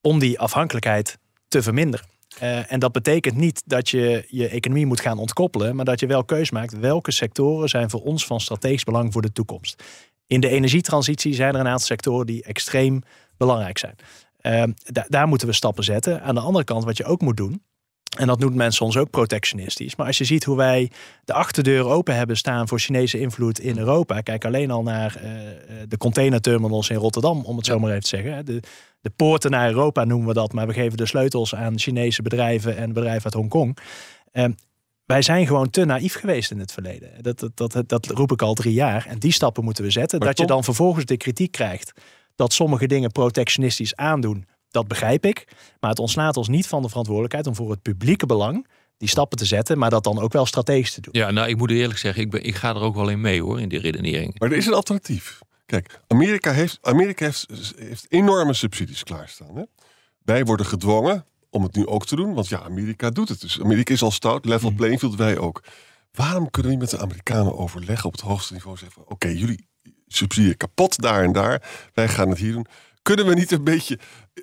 [0.00, 1.18] om die afhankelijkheid
[1.48, 2.06] te verminderen.
[2.68, 6.24] En dat betekent niet dat je je economie moet gaan ontkoppelen, maar dat je wel
[6.24, 9.82] keus maakt welke sectoren zijn voor ons van strategisch belang voor de toekomst.
[10.26, 13.02] In de energietransitie zijn er een aantal sectoren die extreem
[13.36, 13.94] belangrijk zijn.
[14.40, 16.22] Ehm, da- daar moeten we stappen zetten.
[16.22, 17.62] Aan de andere kant, wat je ook moet doen,
[18.14, 19.96] en dat noemt men soms ook protectionistisch.
[19.96, 20.90] Maar als je ziet hoe wij
[21.24, 24.20] de achterdeur open hebben staan voor Chinese invloed in Europa.
[24.20, 25.56] Kijk alleen al naar eh, eh,
[25.88, 28.46] de containerterminals in Rotterdam, om het zo maar even te zeggen.
[28.46, 28.60] De,
[29.00, 32.76] de poorten naar Europa noemen we dat, maar we geven de sleutels aan Chinese bedrijven
[32.76, 33.78] en bedrijven uit Hongkong.
[34.32, 34.52] Ehm,
[35.06, 37.22] wij zijn gewoon te naïef geweest in het verleden.
[37.22, 39.06] Dat, dat, dat, dat roep ik al drie jaar.
[39.06, 40.18] En die stappen moeten we zetten.
[40.18, 41.92] Maar dat je dan vervolgens de kritiek krijgt
[42.34, 45.46] dat sommige dingen protectionistisch aandoen, dat begrijp ik.
[45.80, 49.38] Maar het ontslaat ons niet van de verantwoordelijkheid om voor het publieke belang die stappen
[49.38, 51.12] te zetten, maar dat dan ook wel strategisch te doen.
[51.16, 53.42] Ja, nou, ik moet eerlijk zeggen, ik, ben, ik ga er ook wel in mee
[53.42, 54.38] hoor, in die redenering.
[54.38, 55.38] Maar er is een alternatief.
[55.66, 59.56] Kijk, Amerika heeft, Amerika heeft, heeft enorme subsidies klaarstaan.
[59.56, 59.62] Hè?
[60.22, 63.40] Wij worden gedwongen om het nu ook te doen, want ja, Amerika doet het.
[63.40, 65.62] Dus Amerika is al stout, level playing field, wij ook.
[66.12, 68.76] Waarom kunnen we niet met de Amerikanen overleggen op het hoogste niveau?
[68.76, 69.68] Zeggen van, oké, jullie
[70.06, 71.62] subsidiëren kapot daar en daar.
[71.92, 72.66] Wij gaan het hier doen.
[73.02, 73.98] Kunnen we niet een beetje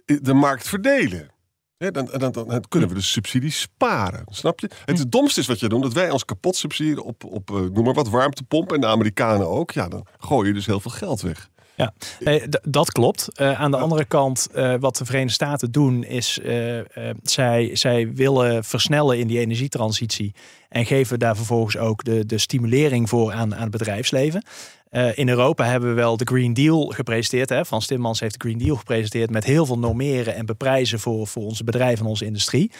[0.05, 1.29] de markt verdelen?
[1.77, 4.23] Dan, dan, dan, dan kunnen we de subsidies sparen.
[4.25, 4.69] Snap je?
[4.85, 7.83] Het domste is wat je doet, dat wij ons kapot subsidiëren op, op eh, noem
[7.83, 8.73] maar wat, warmtepomp.
[8.73, 9.71] En de Amerikanen ook.
[9.71, 11.49] Ja, dan gooi je dus heel veel geld weg.
[11.75, 13.27] Ja, eh, dat klopt.
[13.33, 16.79] Eh, aan de andere kant, eh, wat de Verenigde Staten doen, is eh,
[17.23, 20.33] zij, zij willen versnellen in die energietransitie.
[20.69, 24.43] En geven daar vervolgens ook de, de stimulering voor aan, aan het bedrijfsleven.
[25.13, 27.49] In Europa hebben we wel de Green Deal gepresenteerd.
[27.49, 27.65] Hè.
[27.65, 31.43] Frans Timmermans heeft de Green Deal gepresenteerd met heel veel normeren en beprijzen voor, voor
[31.43, 32.71] onze bedrijven en onze industrie.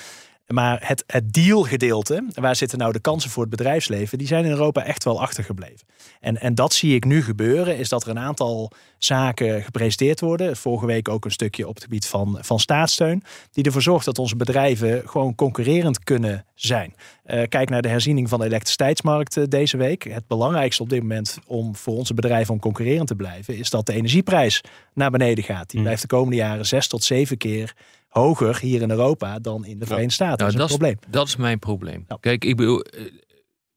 [0.48, 4.52] Maar het, het dealgedeelte, waar zitten nou de kansen voor het bedrijfsleven, die zijn in
[4.52, 5.88] Europa echt wel achtergebleven.
[6.20, 10.58] En, en dat zie ik nu gebeuren, is dat er een aantal zaken gepresenteerd worden.
[10.58, 14.20] Vorige week ook een stukje op het gebied van, van staatssteun, die ervoor zorgt dat
[14.20, 16.96] onze bedrijven gewoon concurrerend kunnen zijn.
[17.24, 20.04] Eh, kijk naar de herziening van de elektriciteitsmarkt eh, deze week.
[20.04, 23.86] Het belangrijkste op dit moment om voor onze bedrijven om concurrerend te blijven, is dat
[23.86, 24.62] de energieprijs
[24.94, 25.70] naar beneden gaat.
[25.70, 27.76] Die blijft de komende jaren zes tot zeven keer
[28.08, 30.46] hoger hier in Europa dan in de Verenigde Staten.
[30.46, 31.12] Nou, dat is een probleem.
[31.12, 32.06] dat is mijn probleem.
[32.08, 32.18] Ja.
[32.20, 33.04] Kijk, ik bedoel, eh,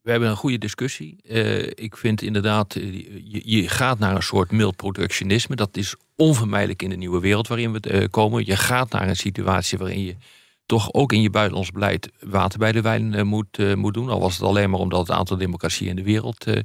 [0.02, 1.16] we hebben een goede discussie.
[1.74, 5.56] Ik vind inderdaad, je, je gaat naar een soort mild protectionisme.
[5.56, 8.46] Dat is onvermijdelijk in de nieuwe wereld waarin we komen.
[8.46, 10.16] Je gaat naar een situatie waarin je
[10.66, 14.08] toch ook in je buitenlands beleid water bij de wijn eh, moet, eh, moet doen.
[14.08, 16.58] Al was het alleen maar omdat het aantal democratieën in de wereld eh,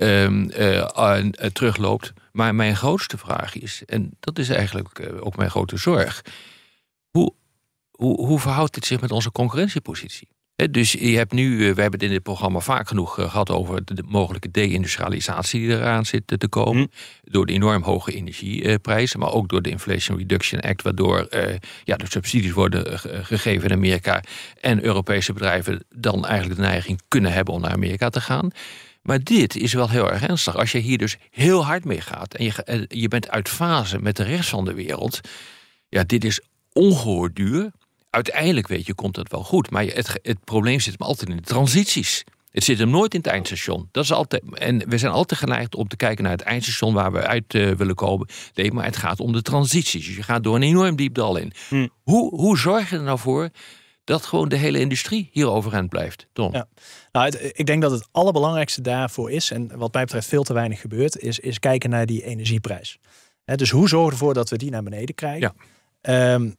[0.00, 2.12] ehm, eh, eh, eh, terugloopt.
[2.32, 6.22] Maar mijn grootste vraag is, en dat is eigenlijk ook mijn grote zorg.
[7.10, 7.34] Hoe,
[7.90, 10.28] hoe, hoe verhoudt dit zich met onze concurrentiepositie?
[10.70, 13.50] Dus je hebt nu, eh, we hebben het in dit programma vaak genoeg eh, gehad
[13.50, 16.90] over de, mogelijke deindustrialisatie die eraan zit te komen.
[17.22, 21.96] Door de enorm hoge energieprijzen, maar ook door de Inflation Reduction Act, waardoor eh, ja,
[21.96, 24.22] de subsidies worden ge- gegeven in Amerika.
[24.60, 28.50] En Europese bedrijven dan eigenlijk de neiging kunnen hebben om naar Amerika te gaan.
[29.02, 30.56] Maar dit is wel heel erg ernstig.
[30.56, 34.16] Als je hier dus heel hard mee gaat en je, je bent uit fase met
[34.16, 35.20] de rest van de wereld.
[35.88, 36.40] Ja, dit is
[36.72, 37.70] ongehoord duur.
[38.10, 39.70] Uiteindelijk weet je, komt het wel goed.
[39.70, 42.24] Maar het, het probleem zit hem altijd in de transities.
[42.50, 43.88] Het zit hem nooit in het eindstation.
[43.92, 47.12] Dat is altijd, en we zijn altijd geneigd om te kijken naar het eindstation waar
[47.12, 48.28] we uit eh, willen komen.
[48.54, 50.06] Nee, maar het gaat om de transities.
[50.06, 51.52] Dus je gaat door een enorm diep dal in.
[52.02, 53.48] Hoe, hoe zorg je er nou voor
[54.04, 56.26] dat gewoon de hele industrie hier overeind blijft?
[56.32, 56.52] Tom?
[56.52, 56.66] Ja.
[57.12, 60.52] Nou, het- ik denk dat het allerbelangrijkste daarvoor is, en wat mij betreft veel te
[60.52, 62.98] weinig gebeurt, is, is kijken naar die energieprijs.
[63.44, 65.54] Dus hoe zorgen we ervoor dat we die naar beneden krijgen?
[66.00, 66.50] Ehm,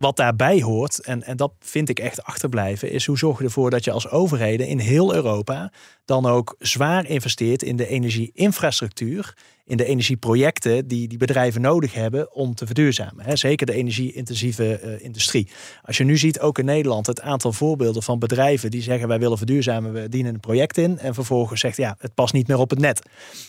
[0.00, 3.70] wat daarbij hoort, en, en dat vind ik echt achterblijven, is hoe zorg je ervoor
[3.70, 5.72] dat je als overheden in heel Europa
[6.04, 12.34] dan ook zwaar investeert in de energieinfrastructuur, in de energieprojecten die die bedrijven nodig hebben
[12.34, 13.38] om te verduurzamen.
[13.38, 15.48] Zeker de energie-intensieve eh, industrie.
[15.82, 19.18] Als je nu ziet, ook in Nederland, het aantal voorbeelden van bedrijven die zeggen wij
[19.18, 20.98] willen verduurzamen, we dienen een project in.
[20.98, 23.02] En vervolgens zegt ja, het past niet meer op het net.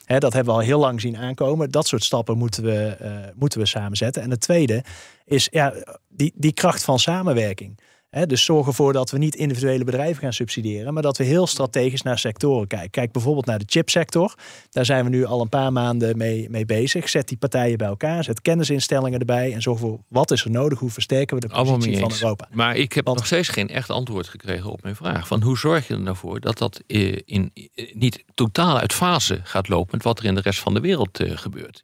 [0.05, 1.71] Dat hebben we al heel lang zien aankomen.
[1.71, 4.21] Dat soort stappen moeten we, eh, moeten we samen zetten.
[4.21, 4.83] En het tweede
[5.31, 5.73] is ja,
[6.09, 7.79] die, die kracht van samenwerking.
[8.25, 12.01] Dus zorg ervoor dat we niet individuele bedrijven gaan subsidiëren, maar dat we heel strategisch
[12.01, 12.89] naar sectoren kijken.
[12.89, 14.35] Kijk bijvoorbeeld naar de chipsector.
[14.69, 17.09] Daar zijn we nu al een paar maanden mee, mee bezig.
[17.09, 20.79] Zet die partijen bij elkaar, zet kennisinstellingen erbij en zorg voor wat is er nodig,
[20.79, 22.11] hoe versterken we de positie van.
[22.11, 22.47] Europa.
[22.51, 25.27] Maar ik heb nog steeds geen echt antwoord gekregen op mijn vraag.
[25.27, 28.93] Van hoe zorg je er nou voor dat dat eh, in, eh, niet totaal uit
[28.93, 31.83] fase gaat lopen met wat er in de rest van de wereld eh, gebeurt?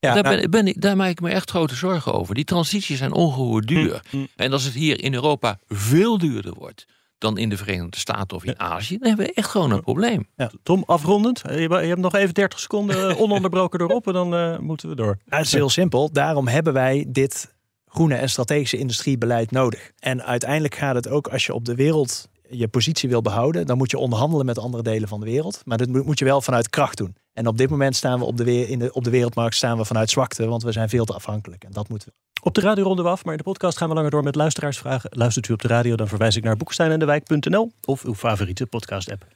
[0.00, 2.34] Ja, daar, nou- ben, ben ik, daar maak ik me echt grote zorgen over.
[2.34, 4.02] Die transities zijn ongehoord duur.
[4.36, 6.86] En als het hier in Europa veel duurder wordt
[7.18, 10.28] dan in de Verenigde Staten of in Azië, dan hebben we echt gewoon een probleem.
[10.62, 11.42] Tom, afrondend.
[11.46, 14.94] Je, je hebt nog even 30 seconden eh, ononderbroken erop en dan eh, moeten we
[14.94, 15.18] door.
[15.24, 16.12] Nou, het is heel simpel.
[16.12, 17.54] Daarom hebben wij dit
[17.86, 19.92] groene en strategische industriebeleid nodig.
[19.98, 23.76] En uiteindelijk gaat het ook als je op de wereld je positie wil behouden, dan
[23.76, 25.60] moet je onderhandelen met andere delen van de wereld.
[25.64, 27.16] Maar dat moet je wel vanuit kracht doen.
[27.32, 29.78] En op dit moment staan we op de, weer, in de, op de wereldmarkt staan
[29.78, 31.64] we vanuit zwakte, want we zijn veel te afhankelijk.
[31.64, 32.14] En dat moeten we.
[32.42, 34.34] Op de radio ronden we af, maar in de podcast gaan we langer door met
[34.34, 35.10] luisteraarsvragen.
[35.12, 39.26] Luistert u op de radio, dan verwijs ik naar boeksteinendewijk.nl of uw favoriete podcast app.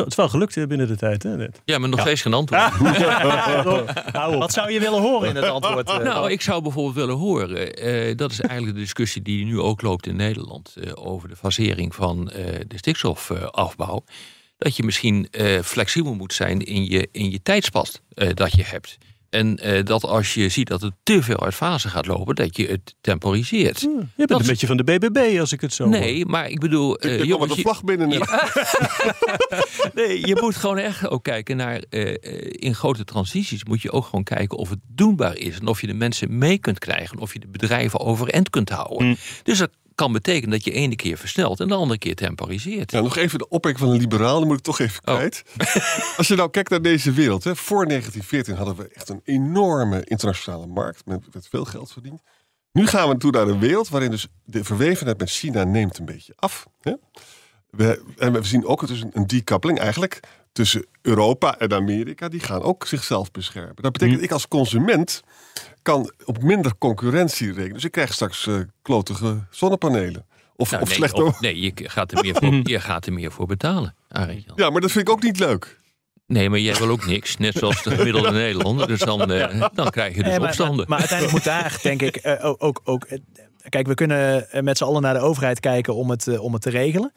[0.00, 1.36] Het is wel gelukt eh, binnen de tijd, hè?
[1.36, 1.60] Net.
[1.64, 2.62] Ja, maar nog steeds geen antwoord.
[3.66, 4.38] Op.
[4.38, 5.88] Wat zou je willen horen in het antwoord?
[5.88, 9.60] eh, Nou, ik zou bijvoorbeeld willen horen, eh, dat is eigenlijk de discussie die nu
[9.60, 14.04] ook loopt in Nederland eh, over de fasering van eh, de stikstofafbouw.
[14.58, 18.62] dat je misschien eh, flexibel moet zijn in je, in je tijdspad eh, dat je
[18.64, 18.98] hebt.
[19.32, 22.56] En eh, dat als je ziet dat het te veel uit fase gaat lopen, dat
[22.56, 23.80] je het temporiseert.
[23.80, 25.92] Je bent Dat- een beetje van de BBB, als ik het zo hoor.
[25.92, 28.08] Nee, maar ik bedoel, eh, Ik met jongens, de vlag binnen.
[29.94, 31.82] Nee, je moet gewoon echt ook kijken naar.
[31.90, 32.14] eh, eh,
[32.50, 35.58] in grote transities moet je ook gewoon kijken of het doenbaar is.
[35.58, 37.18] En of je de mensen mee kunt krijgen.
[37.18, 39.06] Of je de bedrijven overeind kunt houden.
[39.06, 39.16] Mm.
[39.42, 39.70] Dus dat
[40.02, 42.90] kan betekenen dat je ene keer versnelt en de andere keer temporiseert.
[42.90, 45.14] Ja, nog even de opmerking van een liberaal, die moet ik toch even Oh.
[45.14, 45.42] kwijt.
[46.16, 47.44] Als je nou kijkt naar deze wereld.
[47.44, 51.06] Hè, voor 1914 hadden we echt een enorme internationale markt.
[51.06, 52.20] Met, met veel geld verdiend.
[52.72, 56.04] Nu gaan we toe naar een wereld waarin dus de verwevenheid met China neemt een
[56.04, 56.66] beetje af.
[56.80, 56.92] Hè?
[57.70, 60.20] We, en we zien ook dus een, een decoupling eigenlijk
[60.52, 62.28] tussen Europa en Amerika.
[62.28, 63.76] Die gaan ook zichzelf beschermen.
[63.82, 65.22] Dat betekent dat ik als consument
[65.82, 67.72] kan op minder concurrentie rekenen.
[67.72, 70.26] Dus ik krijg straks eh, klotige zonnepanelen.
[70.56, 71.22] Of, Nou, of nee, slechte...
[71.24, 73.94] of- nee, je gaat, er meer voor, je gaat er meer voor betalen.
[74.56, 75.80] Ja, maar dat vind ik ook niet leuk.
[76.26, 77.36] Nee, maar jij wil ook niks.
[77.36, 78.86] Net zoals de gemiddelde Nederlander.
[78.86, 80.76] Dus dan, eh, dan krijg je dus Nee, maar, opstanden.
[80.76, 83.06] maar, maar uiteindelijk moet daar, denk ik, eh, ook, ook, ook.
[83.68, 86.70] Kijk, we kunnen met z'n allen naar de overheid kijken om het, om het te
[86.70, 87.12] regelen.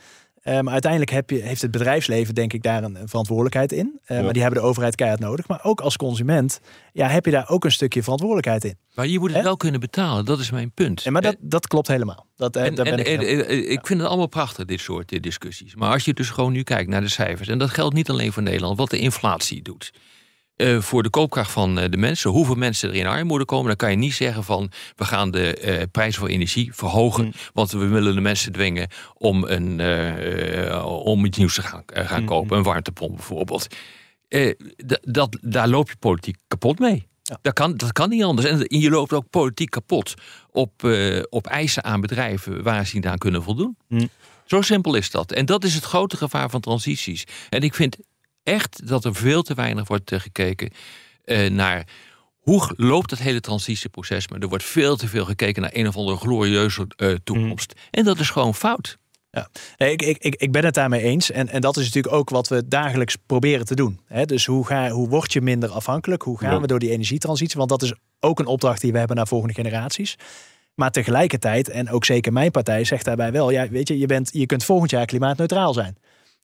[0.46, 4.00] Eh, maar uiteindelijk heb je, heeft het bedrijfsleven, denk ik, daar een, een verantwoordelijkheid in.
[4.06, 5.48] Eh, Maar die hebben de overheid keihard nodig.
[5.48, 6.60] Maar ook als consument
[6.94, 8.78] ja, heb je daar ook een stukje verantwoordelijkheid in.
[8.94, 10.26] maar je moet het wel kunnen betalen.
[10.26, 11.06] Dat is mijn punt.
[11.06, 12.26] En maar dat, dat klopt helemaal.
[12.36, 14.66] Dat, eh, En, daar ben en, ik en- helemaal- en- ik vind het allemaal prachtig,
[14.66, 15.76] dit soort eh, discussies.
[15.76, 18.32] Maar als je dus gewoon nu kijkt naar de cijfers, en dat geldt niet alleen
[18.34, 19.92] voor Nederland, wat de inflatie doet.
[20.56, 23.76] Eh, voor de koopkracht van eh, de mensen, hoeveel mensen er in armoede komen, dan
[23.76, 27.86] kan je niet zeggen van we gaan de eh, prijzen voor energie verhogen, want we
[27.88, 29.82] willen de mensen dwingen om, een,
[30.84, 33.68] om iets nieuws te gaan, gaan kopen, een warmtepomp bijvoorbeeld.
[35.02, 37.08] Dat, daar loop je politiek kapot mee.
[37.42, 38.48] Dat, kan, dat kan niet anders.
[38.48, 40.14] En je loopt ook politiek kapot
[40.52, 40.90] op,
[41.30, 43.78] op eisen aan bedrijven waar ze niet aan kunnen voldoen.
[44.46, 45.32] Zo simpel is dat.
[45.32, 47.24] En dat is het grote gevaar van transities.
[47.50, 47.98] En ik vind
[48.46, 50.70] echt dat er veel te weinig wordt eh, gekeken
[51.24, 51.88] eh, naar
[52.40, 54.28] hoe loopt het hele transitieproces.
[54.28, 57.74] Maar er wordt veel te veel gekeken naar een of andere glorieuze eh, toekomst.
[57.92, 58.98] En dat is gewoon fout.
[59.32, 61.32] Ja, nee, ik, ik, ik, ben het daarmee eens.
[61.32, 64.00] En, en dat is natuurlijk ook wat we dagelijks proberen te doen.
[64.26, 66.22] Dus hoe, ga, hoe word je minder afhankelijk?
[66.22, 66.62] Hoe gaan Ja.
[66.62, 67.58] we door die energietransitie?
[67.58, 70.16] Want dat is ook een opdracht die we hebben naar volgende generaties.
[70.76, 73.50] Maar tegelijkertijd, en ook zeker mijn partij zegt daarbij wel...
[73.50, 75.98] Ja, weet je, je, bent, je kunt volgend jaar klimaatneutraal zijn.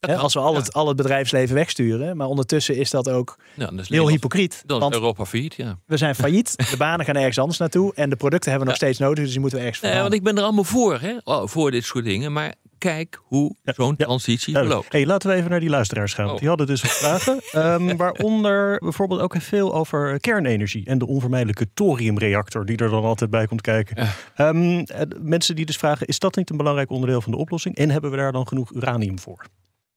[0.07, 2.17] Als we al het, al het bedrijfsleven wegsturen.
[2.17, 4.63] Maar ondertussen is dat ook dat is heel hypocriet.
[4.65, 5.79] Dan is Want Europa failliet, ja.
[5.85, 7.93] we zijn failliet, de banen gaan ergens anders naartoe...
[7.95, 10.11] en de producten hebben we nog steeds nodig, dus die moeten we ergens Nee, verhalen.
[10.11, 11.17] want ik ben er allemaal voor, hè?
[11.23, 12.33] Oh, voor dit soort dingen.
[12.33, 14.05] Maar kijk hoe zo'n ja.
[14.05, 14.91] transitie verloopt.
[14.91, 16.29] Hey, laten we even naar die luisteraars gaan.
[16.29, 16.37] Oh.
[16.37, 17.39] Die hadden dus wat vragen.
[17.51, 20.85] Ehm, waaronder bijvoorbeeld ook veel over kernenergie.
[20.85, 24.07] En de onvermijdelijke thoriumreactor die er dan altijd bij komt kijken.
[24.35, 27.75] Ehm, eh, mensen die dus vragen, is dat niet een belangrijk onderdeel van de oplossing?
[27.75, 29.45] En hebben we daar dan genoeg uranium voor?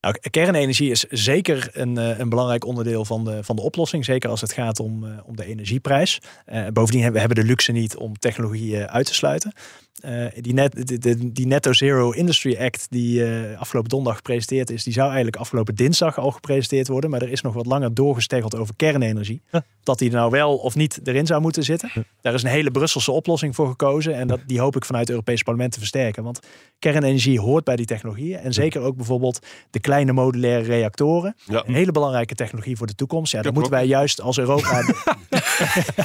[0.05, 4.05] Nou, kernenergie is zeker een, eh, een belangrijk onderdeel van de, van de oplossing.
[4.05, 6.21] Zeker als het gaat om, eh, om de energieprijs.
[6.45, 9.53] Eh, bovendien hebben we de luxe niet om technologie uit te sluiten.
[10.03, 14.71] Eh, die, net, de, de- die Netto Zero Industry Act die eh, afgelopen donderdag gepresenteerd
[14.71, 14.85] is...
[14.85, 17.11] die zou eigenlijk afgelopen dinsdag al gepresenteerd worden.
[17.11, 19.43] Maar er is nog wat langer doorgesteggeld over kernenergie.
[19.83, 21.91] Dat die er nou wel of niet erin zou moeten zitten.
[22.21, 24.15] Daar is een hele Brusselse oplossing voor gekozen.
[24.15, 26.23] En dat, die hoop ik vanuit het Europees Parlement te versterken.
[26.25, 26.41] Want
[26.79, 28.39] kernenergie hoort bij die technologieën.
[28.39, 31.37] En zeker ook bijvoorbeeld de kleine modulaire reactoren.
[31.45, 31.63] Ja.
[31.67, 33.33] Een hele belangrijke technologie voor de toekomst.
[33.33, 34.83] Ja, daar heb moeten wij juist als Europa...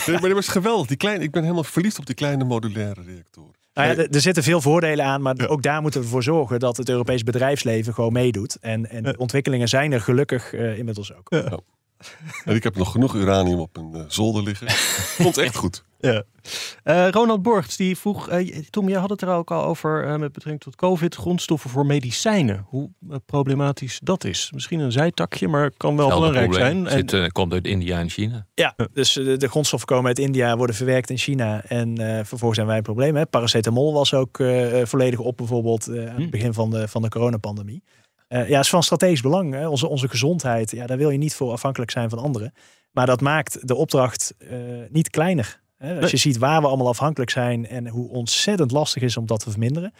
[0.07, 0.87] Nee, maar dat is geweldig.
[0.87, 3.53] Die kleine, ik ben helemaal verliefd op die kleine modulaire reactoren.
[3.85, 6.77] Nou ja, er- zitten veel voordelen aan, maar ook daar moeten we voor zorgen dat
[6.77, 8.57] het Europees bedrijfsleven gewoon meedoet.
[8.61, 11.29] En, en de ontwikkelingen zijn er gelukkig eh, inmiddels ook.
[12.45, 14.67] En ik heb nog genoeg uranium op mijn eh, zolder liggen.
[15.23, 15.83] Komt echt goed.
[16.01, 16.23] Ja.
[16.83, 20.15] Eh, Ronald Borgt die vroeg, eh, Tom, je had het er ook al over eh,
[20.15, 22.65] met betrekking tot COVID, grondstoffen voor medicijnen.
[22.67, 22.89] Hoe
[23.25, 24.51] problematisch dat is.
[24.53, 26.87] Misschien een zijtakje, maar kan wel belangrijk probleem.
[26.87, 27.07] zijn.
[27.07, 28.47] En, eh, komt uit India en China.
[28.53, 32.55] Ja, dus de, de grondstoffen komen uit India, worden verwerkt in China en eh, vervolgens
[32.55, 33.15] zijn wij een probleem.
[33.15, 33.25] Hè.
[33.25, 34.43] Paracetamol was ook
[34.83, 37.83] volledig op bijvoorbeeld eh, aan het begin van de, van de coronapandemie.
[38.27, 39.53] Eh, ja, is van strategisch belang.
[39.53, 39.67] Hè.
[39.67, 42.53] Onze, onze gezondheid, ja, daar wil je niet voor afhankelijk zijn van anderen.
[42.91, 44.57] Maar dat maakt de opdracht eh,
[44.89, 45.61] niet kleiner.
[45.79, 46.01] Hè.
[46.01, 49.39] Als je ziet waar we allemaal afhankelijk zijn en hoe ontzettend lastig is om dat
[49.39, 49.93] te verminderen.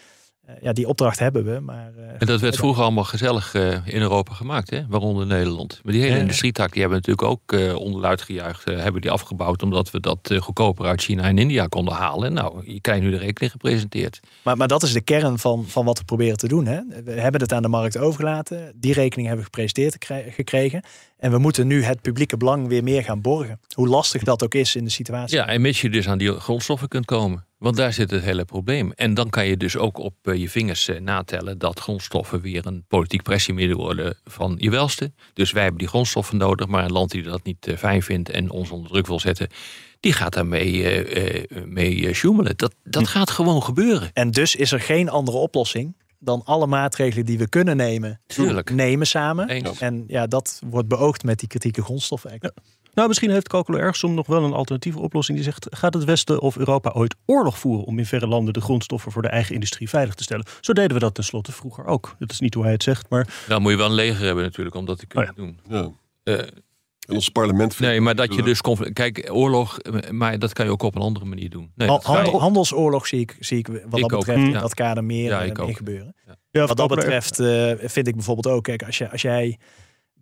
[0.61, 1.59] Ja, die opdracht hebben we.
[1.59, 4.81] Maar, uh, en dat werd vroeger allemaal gezellig uh, in Europa gemaakt, hè?
[4.87, 5.79] waaronder Nederland.
[5.83, 8.65] Maar die hele ja, industrietak, die hebben natuurlijk ook uh, onderluid gejuicht.
[8.65, 12.33] hebben die afgebouwd omdat we dat goedkoper uit China en India konden halen.
[12.33, 14.19] Nou, je krijgt nu de rekening gepresenteerd.
[14.43, 16.65] Maar, maar dat is de kern van, van wat we proberen te doen.
[16.65, 16.79] Hè?
[17.03, 18.73] We hebben het aan de markt overgelaten.
[18.75, 20.83] Die rekening hebben we gepresenteerd gekregen.
[21.17, 23.59] En we moeten nu het publieke belang weer meer gaan borgen.
[23.73, 25.37] Hoe lastig dat ook is in de situatie.
[25.37, 27.47] Ja, en mits je dus aan die grondstoffen kunt komen.
[27.59, 28.91] Want daar zit het hele probleem.
[28.91, 32.65] En dan kan je dus ook op eh, je vingers eh, natellen dat grondstoffen weer
[32.67, 35.11] een politiek pressiemiddel worden van je welste.
[35.33, 38.29] Dus wij hebben die grondstoffen nodig, maar een land die dat niet eh, fijn vindt
[38.29, 39.47] en ons onder druk wil zetten,
[39.99, 41.03] die gaat daarmee
[41.49, 42.57] uh, mee sjoemelen.
[42.57, 43.09] Dat, dat hm.
[43.09, 44.09] gaat gewoon gebeuren.
[44.13, 48.71] En dus is er geen andere oplossing dan alle maatregelen die we kunnen nemen, Tuurlijk.
[48.71, 49.47] nemen samen.
[49.79, 52.37] En ja, dat wordt beoogd met die kritieke grondstoffen.
[52.39, 52.51] Ja.
[52.93, 55.37] Nou, misschien heeft Kokolo Ergsom nog wel een alternatieve oplossing.
[55.37, 57.85] Die zegt, gaat het Westen of Europa ooit oorlog voeren...
[57.85, 60.45] om in verre landen de grondstoffen voor de eigen industrie veilig te stellen?
[60.61, 62.15] Zo deden we dat tenslotte vroeger ook.
[62.19, 63.27] Dat is niet hoe hij het zegt, maar...
[63.47, 65.59] Dan moet je wel een leger hebben natuurlijk, om dat te kunnen oh doen.
[65.69, 65.89] Ja.
[66.23, 66.39] Uh,
[67.09, 67.79] en ons parlement.
[67.79, 68.61] Nee, maar dat je dus.
[68.93, 69.77] Kijk, oorlog,
[70.11, 71.71] maar dat kan je ook op een andere manier doen.
[71.75, 75.75] Nee, handelsoorlog zie ik, zie ik wat dat betreft in dat kader meer ja, in
[75.75, 76.15] gebeuren.
[76.51, 76.65] Ja.
[76.65, 79.57] wat dat betreft uh, vind ik bijvoorbeeld ook, kijk, als, je, als jij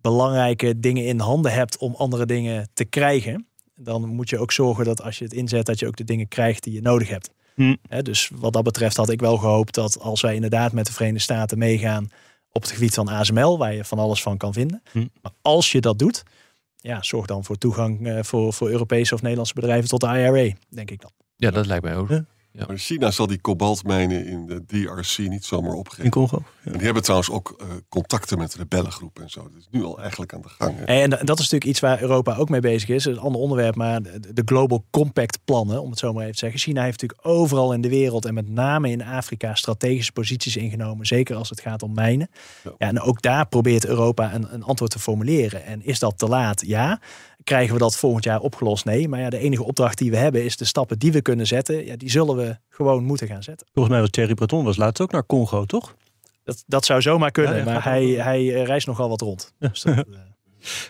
[0.00, 4.84] belangrijke dingen in handen hebt om andere dingen te krijgen, dan moet je ook zorgen
[4.84, 7.30] dat als je het inzet, dat je ook de dingen krijgt die je nodig hebt.
[7.54, 7.74] Hm.
[8.02, 11.22] dus wat dat betreft had ik wel gehoopt dat als wij inderdaad met de Verenigde
[11.22, 12.08] Staten meegaan
[12.52, 14.82] op het gebied van ASML, waar je van alles van kan vinden.
[14.92, 15.06] Hm.
[15.22, 16.22] Maar als je dat doet,
[16.76, 20.54] ja, zorg dan voor toegang uh, voor, voor Europese of Nederlandse bedrijven tot de IRA,
[20.68, 21.10] denk ik dan.
[21.36, 22.08] Ja, dat lijkt mij ook.
[22.08, 22.24] Ja.
[22.66, 26.04] Maar China zal die kobaltmijnen in de DRC niet zomaar opgeven.
[26.04, 26.42] In Congo.
[26.64, 29.42] En die hebben trouwens ook uh, contacten met rebellengroepen en zo.
[29.42, 30.76] Dat is nu al eigenlijk aan de gang.
[30.78, 30.84] Hè?
[30.84, 33.04] En dat is natuurlijk iets waar Europa ook mee bezig is.
[33.04, 36.60] Een ander onderwerp, maar de Global Compact plannen, om het zo maar even te zeggen.
[36.60, 41.06] China heeft natuurlijk overal in de wereld en met name in Afrika strategische posities ingenomen.
[41.06, 42.30] Zeker als het gaat om mijnen.
[42.64, 42.70] Ja.
[42.78, 45.64] ja en ook daar probeert Europa een, een antwoord te formuleren.
[45.64, 46.66] En is dat te laat?
[46.66, 47.00] Ja.
[47.48, 48.84] Krijgen we dat volgend jaar opgelost?
[48.84, 49.08] Nee.
[49.08, 51.86] Maar ja, de enige opdracht die we hebben is de stappen die we kunnen zetten.
[51.86, 53.66] Ja, die zullen we gewoon moeten gaan zetten.
[53.72, 55.94] Volgens mij was Thierry Breton was laatst ook naar Congo, toch?
[56.44, 59.54] Dat, dat zou zomaar kunnen, maar hij, hij eh, reist nogal wat rond.
[59.58, 60.06] Dus dat,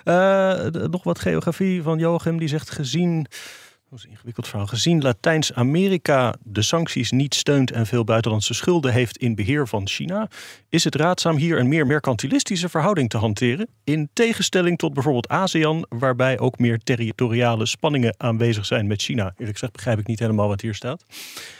[0.04, 3.26] uh, nog wat geografie van Joachim, die zegt gezien
[3.90, 4.66] dat is een ingewikkeld verhaal.
[4.66, 10.28] Gezien Latijns-Amerika de sancties niet steunt en veel buitenlandse schulden heeft in beheer van China,
[10.68, 13.68] is het raadzaam hier een meer mercantilistische verhouding te hanteren.
[13.84, 19.24] In tegenstelling tot bijvoorbeeld ASEAN, waarbij ook meer territoriale spanningen aanwezig zijn met China.
[19.24, 21.04] Eerlijk gezegd begrijp ik niet helemaal wat hier staat.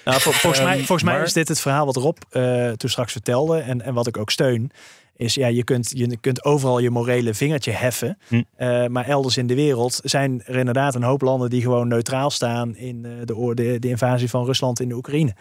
[0.05, 3.59] Nou, volgens, mij, volgens mij is dit het verhaal wat Rob uh, toen straks vertelde
[3.59, 4.71] en, en wat ik ook steun
[5.19, 8.19] is ja, je kunt, je kunt overal je morele vingertje heffen.
[8.29, 8.35] Hm.
[8.35, 12.31] Uh, maar elders in de wereld zijn er inderdaad een hoop landen die gewoon neutraal
[12.31, 15.35] staan in uh, de, de, de invasie van Rusland in de Oekraïne.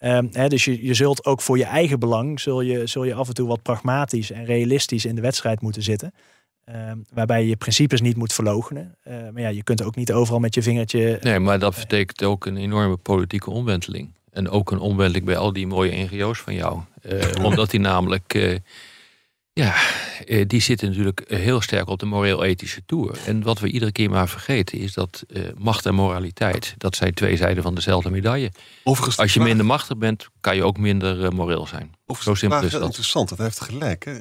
[0.00, 3.14] Um, hè, dus je, je zult ook voor je eigen belang, zul je, zul je
[3.14, 6.14] af en toe wat pragmatisch en realistisch in de wedstrijd moeten zitten.
[6.90, 8.96] Um, waarbij je principes niet moet verlogenen.
[9.08, 11.18] Uh, maar ja, je kunt ook niet overal met je vingertje.
[11.22, 14.12] Nee, maar dat betekent ook een enorme politieke omwenteling.
[14.30, 16.80] En ook een omwenteling bij al die mooie NGO's van jou.
[17.42, 18.60] omdat die namelijk
[19.52, 19.74] ja,
[20.26, 23.18] eh, die zitten natuurlijk heel sterk op de moreel-ethische toer.
[23.26, 27.14] En wat we iedere keer maar vergeten is dat uh, macht en moraliteit, dat zijn
[27.14, 28.50] twee zijden van dezelfde medaille.
[28.84, 31.94] Overigens, Als je minder machtig bent, kan je ook minder uh, moreel zijn.
[32.20, 32.82] Zo simpel is dat.
[32.82, 34.04] Interessant, dat heeft gelijk.
[34.04, 34.18] Hè?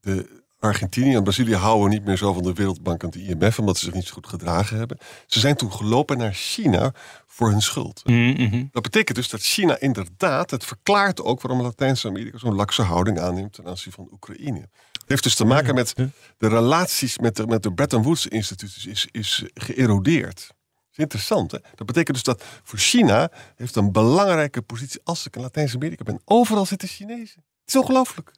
[0.00, 3.78] De Argentinië en Brazilië houden niet meer zo van de Wereldbank en de IMF, omdat
[3.78, 4.98] ze zich niet zo goed gedragen hebben.
[5.26, 6.92] Ze zijn toen gelopen naar China
[7.26, 8.00] voor hun schuld.
[8.04, 8.68] Mm-hmm.
[8.72, 13.52] Dat betekent dus dat China inderdaad, het verklaart ook waarom Latijns-Amerika zo'n lakse houding aanneemt
[13.52, 14.60] ten aanzien van Oekraïne.
[14.92, 15.94] Het heeft dus te maken met
[16.38, 20.46] de relaties met de, met de Bretton Woods instituties is, is geërodeerd.
[20.46, 21.50] Dat is interessant.
[21.50, 21.58] Hè?
[21.74, 26.20] Dat betekent dus dat voor China heeft een belangrijke positie als ik in Latijns-Amerika ben.
[26.24, 27.44] Overal zitten Chinezen.
[27.60, 28.32] Het is ongelooflijk.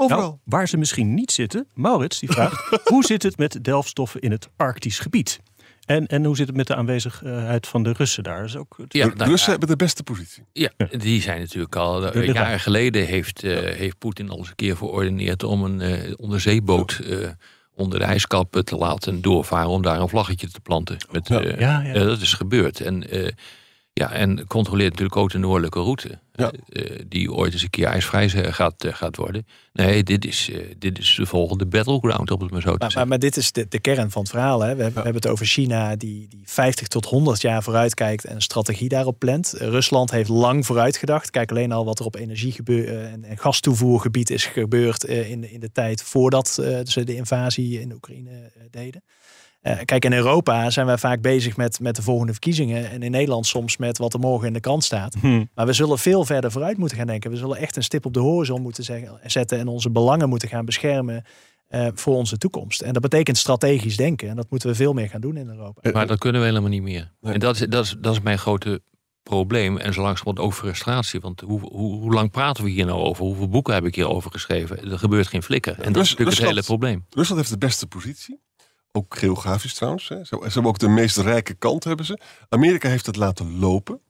[0.00, 0.20] Overal.
[0.20, 4.30] Nou, waar ze misschien niet zitten, Maurits die vraagt: hoe zit het met delfstoffen in
[4.30, 5.40] het Arktisch gebied?
[5.84, 8.44] En, en hoe zit het met de aanwezigheid van de Russen daar?
[8.44, 10.44] Is ook ja, de nou, Russen hebben de beste positie.
[10.52, 12.16] Ja, die zijn natuurlijk al.
[12.16, 16.14] Uh, jaren geleden heeft, uh, heeft Poetin al eens een keer verordeneerd om een uh,
[16.16, 17.00] onderzeeboot
[17.74, 20.96] onder de ijskappen te laten doorvaren om daar een vlaggetje te planten.
[21.10, 21.82] Met, ja.
[21.82, 22.80] Ja, dat is gebeurd.
[22.80, 23.04] En
[23.92, 26.18] ja, en controleert natuurlijk ook de noordelijke route.
[26.32, 26.52] Ja.
[26.68, 29.46] Uh, die ooit eens een keer ijsvrij gaat, uh, gaat worden.
[29.72, 32.92] Nee, dit is, uh, dit is de volgende battleground, op het maar zo te maar,
[32.94, 34.60] maar, maar, dit is de, de kern van het verhaal.
[34.60, 34.74] Hè?
[34.74, 38.24] We, hebben, we hebben het over China die, die 50 tot 100 jaar vooruit kijkt
[38.24, 39.54] en een strategie daarop plant.
[39.56, 41.30] Rusland heeft lang vooruit gedacht.
[41.30, 45.72] Kijk alleen al wat er op energie en, en gastoevoergebied is gebeurd in, in de
[45.72, 46.48] tijd voordat
[46.84, 49.02] ze de invasie in Oekraïne deden.
[49.62, 52.90] Uh, kijk, in Europa zijn wij vaak bezig met, met de volgende verkiezingen.
[52.90, 55.14] En in Nederland soms met wat er morgen in de krant staat.
[55.20, 55.50] Hmm.
[55.54, 57.30] Maar we zullen veel verder vooruit moeten gaan denken.
[57.30, 60.48] We zullen echt een stip op de horizon moeten zeggen, zetten en onze belangen moeten
[60.48, 61.24] gaan beschermen
[61.70, 62.80] uh, voor onze toekomst.
[62.80, 64.28] En dat betekent strategisch denken.
[64.28, 65.90] En dat moeten we veel meer gaan doen in Europa.
[65.92, 67.12] Maar dat kunnen we helemaal niet meer.
[67.22, 68.82] En dat is, dat, is, dat is mijn grote
[69.22, 69.78] probleem.
[69.78, 71.20] En zo langzamerhand ook frustratie.
[71.20, 73.24] Want hoe, hoe, hoe, lang praten we hier nou over?
[73.24, 74.90] Hoeveel boeken heb ik hier over geschreven?
[74.90, 75.80] Er gebeurt geen flikker.
[75.80, 77.06] En dat is natuurlijk het hele probleem.
[77.10, 78.40] Rusland heeft de beste positie.
[78.92, 80.08] Ook geografisch trouwens.
[80.08, 80.24] Hè.
[80.24, 82.20] Ze, hebben ook de meest rijke kant hebben ze.
[82.48, 84.00] Amerika heeft het laten lopen.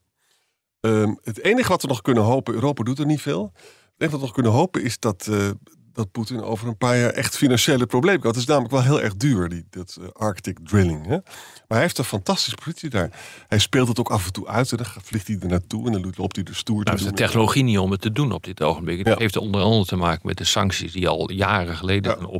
[0.80, 3.52] Um, het enige wat we nog kunnen hopen, Europa doet er niet veel.
[3.54, 3.64] Het
[3.98, 5.50] enige wat we nog kunnen hopen is dat, uh,
[5.92, 8.34] dat Poetin over een paar jaar echt financiële problemen had.
[8.34, 11.06] Het is namelijk wel heel erg duur, die, dat uh, Arctic drilling.
[11.06, 11.16] Hè?
[11.16, 11.22] Maar
[11.68, 13.10] hij heeft een fantastische positie daar.
[13.48, 15.92] Hij speelt het ook af en toe uit en dan vliegt hij er naartoe en
[15.92, 18.62] dan loopt hij de stoer nou, de technologie niet om het te doen op dit
[18.62, 19.06] ogenblik.
[19.06, 22.30] Het heeft onder andere te maken met de sancties die al jaren geleden zijn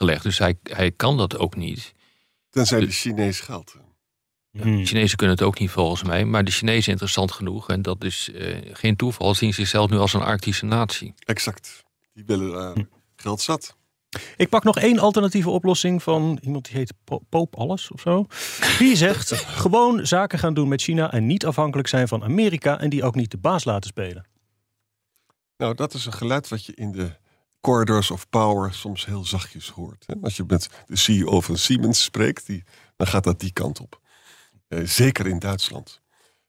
[0.00, 0.22] opgelegd.
[0.22, 1.92] dus hij, hij kan dat ook niet.
[2.50, 3.76] Tenzij de Chinees geld.
[4.50, 4.84] De.
[4.86, 7.68] Chinezen kunnen het ook niet volgens mij, maar de Chinezen interessant genoeg.
[7.68, 11.14] En dat is uh, geen toeval, zien zichzelf nu als een Arctische natie.
[11.18, 11.84] Exact.
[12.12, 12.84] Die willen uh,
[13.16, 13.76] geld zat.
[14.36, 16.92] Ik pak nog één alternatieve oplossing van iemand die heet
[17.28, 18.26] Poop Alles of zo.
[18.78, 22.90] Die zegt gewoon zaken gaan doen met China en niet afhankelijk zijn van Amerika en
[22.90, 24.26] die ook niet de baas laten spelen.
[25.56, 27.19] Nou, dat is een geluid wat je in de
[27.60, 30.06] corridors of power soms heel zachtjes hoort.
[30.22, 32.64] Als je met de CEO van Siemens spreekt, die,
[32.96, 34.00] dan gaat dat die kant op.
[34.68, 36.00] Eh, zeker in Duitsland.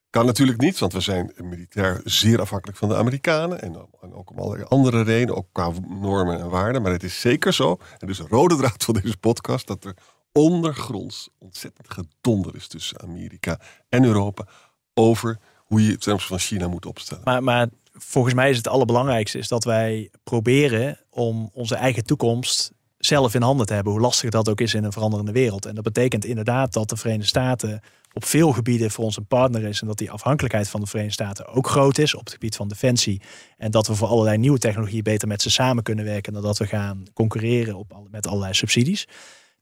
[0.09, 3.61] Kan natuurlijk niet, want we zijn militair zeer afhankelijk van de Amerikanen.
[3.61, 3.75] En,
[4.13, 6.81] ook om allerlei andere redenen, ook qua normen en waarden.
[6.81, 9.95] Maar het is zeker zo, en dus een rode draad van deze podcast, dat er
[10.31, 13.59] ondergronds ontzettend gedonder is tussen Amerika
[13.89, 14.45] en Europa
[14.93, 17.23] over hoe je het van China moet opstellen.
[17.23, 22.71] Maar, maar volgens mij is het allerbelangrijkste is dat wij proberen om onze eigen toekomst
[22.97, 25.65] zelf in handen te hebben, hoe lastig dat ook is in een veranderende wereld.
[25.65, 27.81] En dat betekent inderdaad dat de Verenigde Staten
[28.13, 31.23] op veel gebieden voor ons een partner is en dat die afhankelijkheid van de Verenigde
[31.23, 33.21] Staten ook groot is op het gebied van defensie.
[33.57, 36.57] En dat we voor allerlei nieuwe technologieën beter met ze samen kunnen werken dan dat
[36.57, 39.07] we gaan concurreren op, met allerlei subsidies.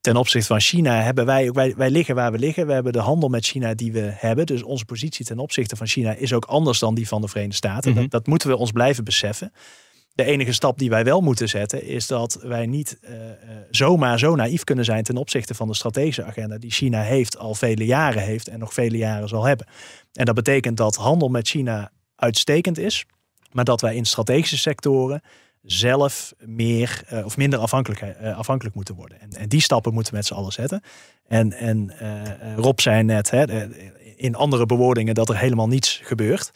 [0.01, 2.67] Ten opzichte van China hebben wij, wij, wij liggen waar we liggen.
[2.67, 4.45] We hebben de handel met China die we hebben.
[4.45, 7.57] Dus onze positie ten opzichte van China is ook anders dan die van de Verenigde
[7.57, 7.91] Staten.
[7.91, 8.01] Mhm.
[8.01, 9.51] dat, dat moeten we ons blijven beseffen.
[10.19, 13.11] De enige stap die wij wel moeten zetten is dat wij niet uh,
[13.69, 17.55] zomaar zo naïef kunnen zijn ten opzichte van de strategische agenda die China heeft, al
[17.55, 19.67] vele jaren heeft en nog vele jaren zal hebben.
[20.13, 23.05] En dat betekent dat handel met China uitstekend is,
[23.51, 25.21] maar dat wij in strategische sectoren
[25.61, 28.03] zelf meer uh, of minder afhankelijk,
[28.35, 29.19] afhankelijk moeten worden.
[29.19, 30.81] En, en, die stappen moeten we met z'n allen zetten.
[31.27, 31.93] En, en
[32.55, 33.67] Rob zei net hè,
[34.15, 36.51] in andere bewoordingen dat er helemaal niets gebeurt.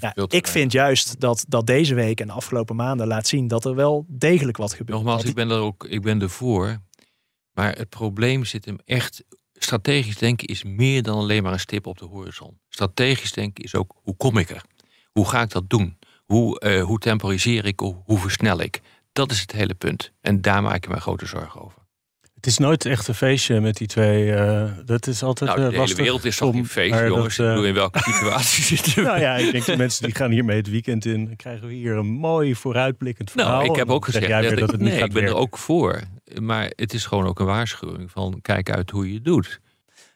[0.00, 3.64] Ja, ik vind juist dat, dat deze week en de afgelopen maanden laat zien dat
[3.64, 4.98] er wel degelijk wat gebeurt.
[4.98, 6.78] Nogmaals, ik ben er ook ik ben ervoor.
[7.52, 9.24] Maar het probleem zit hem echt.
[9.52, 12.58] Strategisch denken is meer dan alleen maar een stip op de horizon.
[12.68, 14.62] Strategisch denken is ook hoe kom ik er?
[15.12, 15.98] Hoe ga ik dat doen?
[16.24, 17.80] Hoe, uh, hoe temporiseer ik?
[17.80, 18.80] Hoe, hoe versnel ik?
[19.12, 20.12] Dat is het hele punt.
[20.20, 21.85] En daar maak ik me grote zorgen over.
[22.46, 24.26] Het is nooit echt een feestje met die twee.
[24.26, 27.36] Uh, dat is altijd nou, de hele wereld is toch een feest, jongens.
[27.36, 30.56] Dat, uh, in welke situatie zitten Nou ja, ik denk de mensen die gaan hiermee
[30.56, 31.24] het weekend in.
[31.24, 33.62] Dan krijgen we hier een mooi vooruitblikkend nou, verhaal.
[33.64, 36.02] Nou, ik heb ook gezegd dat, dat, het niet nee, ik ben er ook voor.
[36.40, 39.60] Maar het is gewoon ook een waarschuwing van kijk uit hoe je het doet.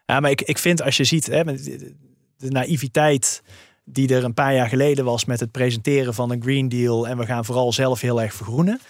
[0.06, 3.42] Ja, maar ik, ik vind als je ziet hè, de naïviteit
[3.84, 7.18] die er een paar jaar geleden was met het presenteren van een Green Deal en
[7.18, 8.80] we gaan vooral zelf heel erg vergroenen.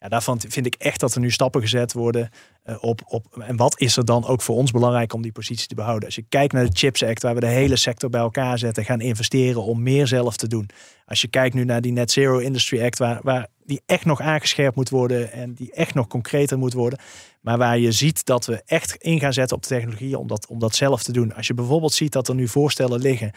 [0.00, 2.30] Ja, daarvan vind ik echt dat er nu stappen gezet worden
[2.66, 3.38] uh, op, op.
[3.38, 6.04] En wat is er dan ook voor ons belangrijk om die positie te behouden?
[6.04, 8.84] Als je kijkt naar de Chips Act, waar we de hele sector bij elkaar zetten,
[8.84, 10.68] gaan investeren om meer zelf te doen.
[11.06, 14.20] Als je kijkt nu naar die Net Zero Industry Act, waar, waar die echt nog
[14.20, 16.98] aangescherpt moet worden en die echt nog concreter moet worden.
[17.40, 20.46] Maar waar je ziet dat we echt in gaan zetten op de technologie om dat,
[20.46, 21.34] om dat zelf te doen.
[21.34, 23.32] Als je bijvoorbeeld ziet dat er nu voorstellen liggen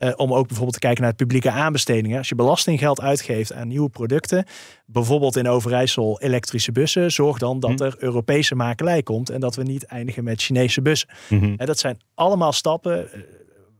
[0.00, 2.18] uh, om ook bijvoorbeeld te kijken naar het publieke aanbestedingen.
[2.18, 4.44] Als je belastinggeld uitgeeft aan nieuwe producten,
[4.86, 7.82] bijvoorbeeld in Overijssel elektrische bussen, zorg dan dat mhm.
[7.82, 11.08] er Europese makelij komt en dat we niet eindigen met Chinese bussen.
[11.28, 11.56] Mm -hmm.
[11.56, 13.12] dat zijn allemaal stappen.
[13.12, 13.20] Eh,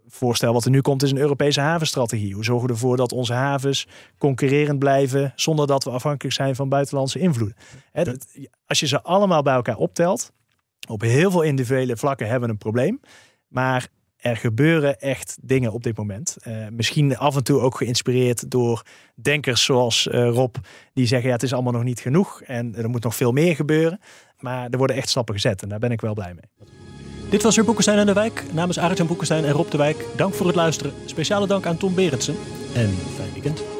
[0.07, 2.35] voorstel wat er nu komt is een Europese havenstrategie.
[2.35, 3.87] Hoe zorgen we ervoor dat onze havens
[4.19, 7.57] concurrerend blijven zonder dat we afhankelijk zijn van buitenlandse invloeden?
[8.67, 10.33] als je ze allemaal bij elkaar optelt,
[10.89, 13.01] op heel veel individuele vlakken hebben we een probleem.
[13.49, 13.89] Maar
[14.21, 16.37] er gebeuren echt dingen op dit moment.
[16.49, 18.83] Uh, misschien af en toe ook geïnspireerd door
[19.15, 20.55] denkers zoals uh, Rob,
[20.93, 23.55] die zeggen: ja, het is allemaal nog niet genoeg en er moet nog veel meer
[23.55, 24.01] gebeuren.
[24.39, 26.69] Maar er worden echt stappen gezet en daar ben ik wel blij mee.
[27.31, 28.45] Dit was weer Boekenstein en de Wijk.
[28.53, 30.93] Namens Arjan Boekenstein en Rob de Wijk, dank voor het luisteren.
[31.05, 32.37] Speciale dank aan Tom Berendsen
[32.75, 33.80] en fijn weekend.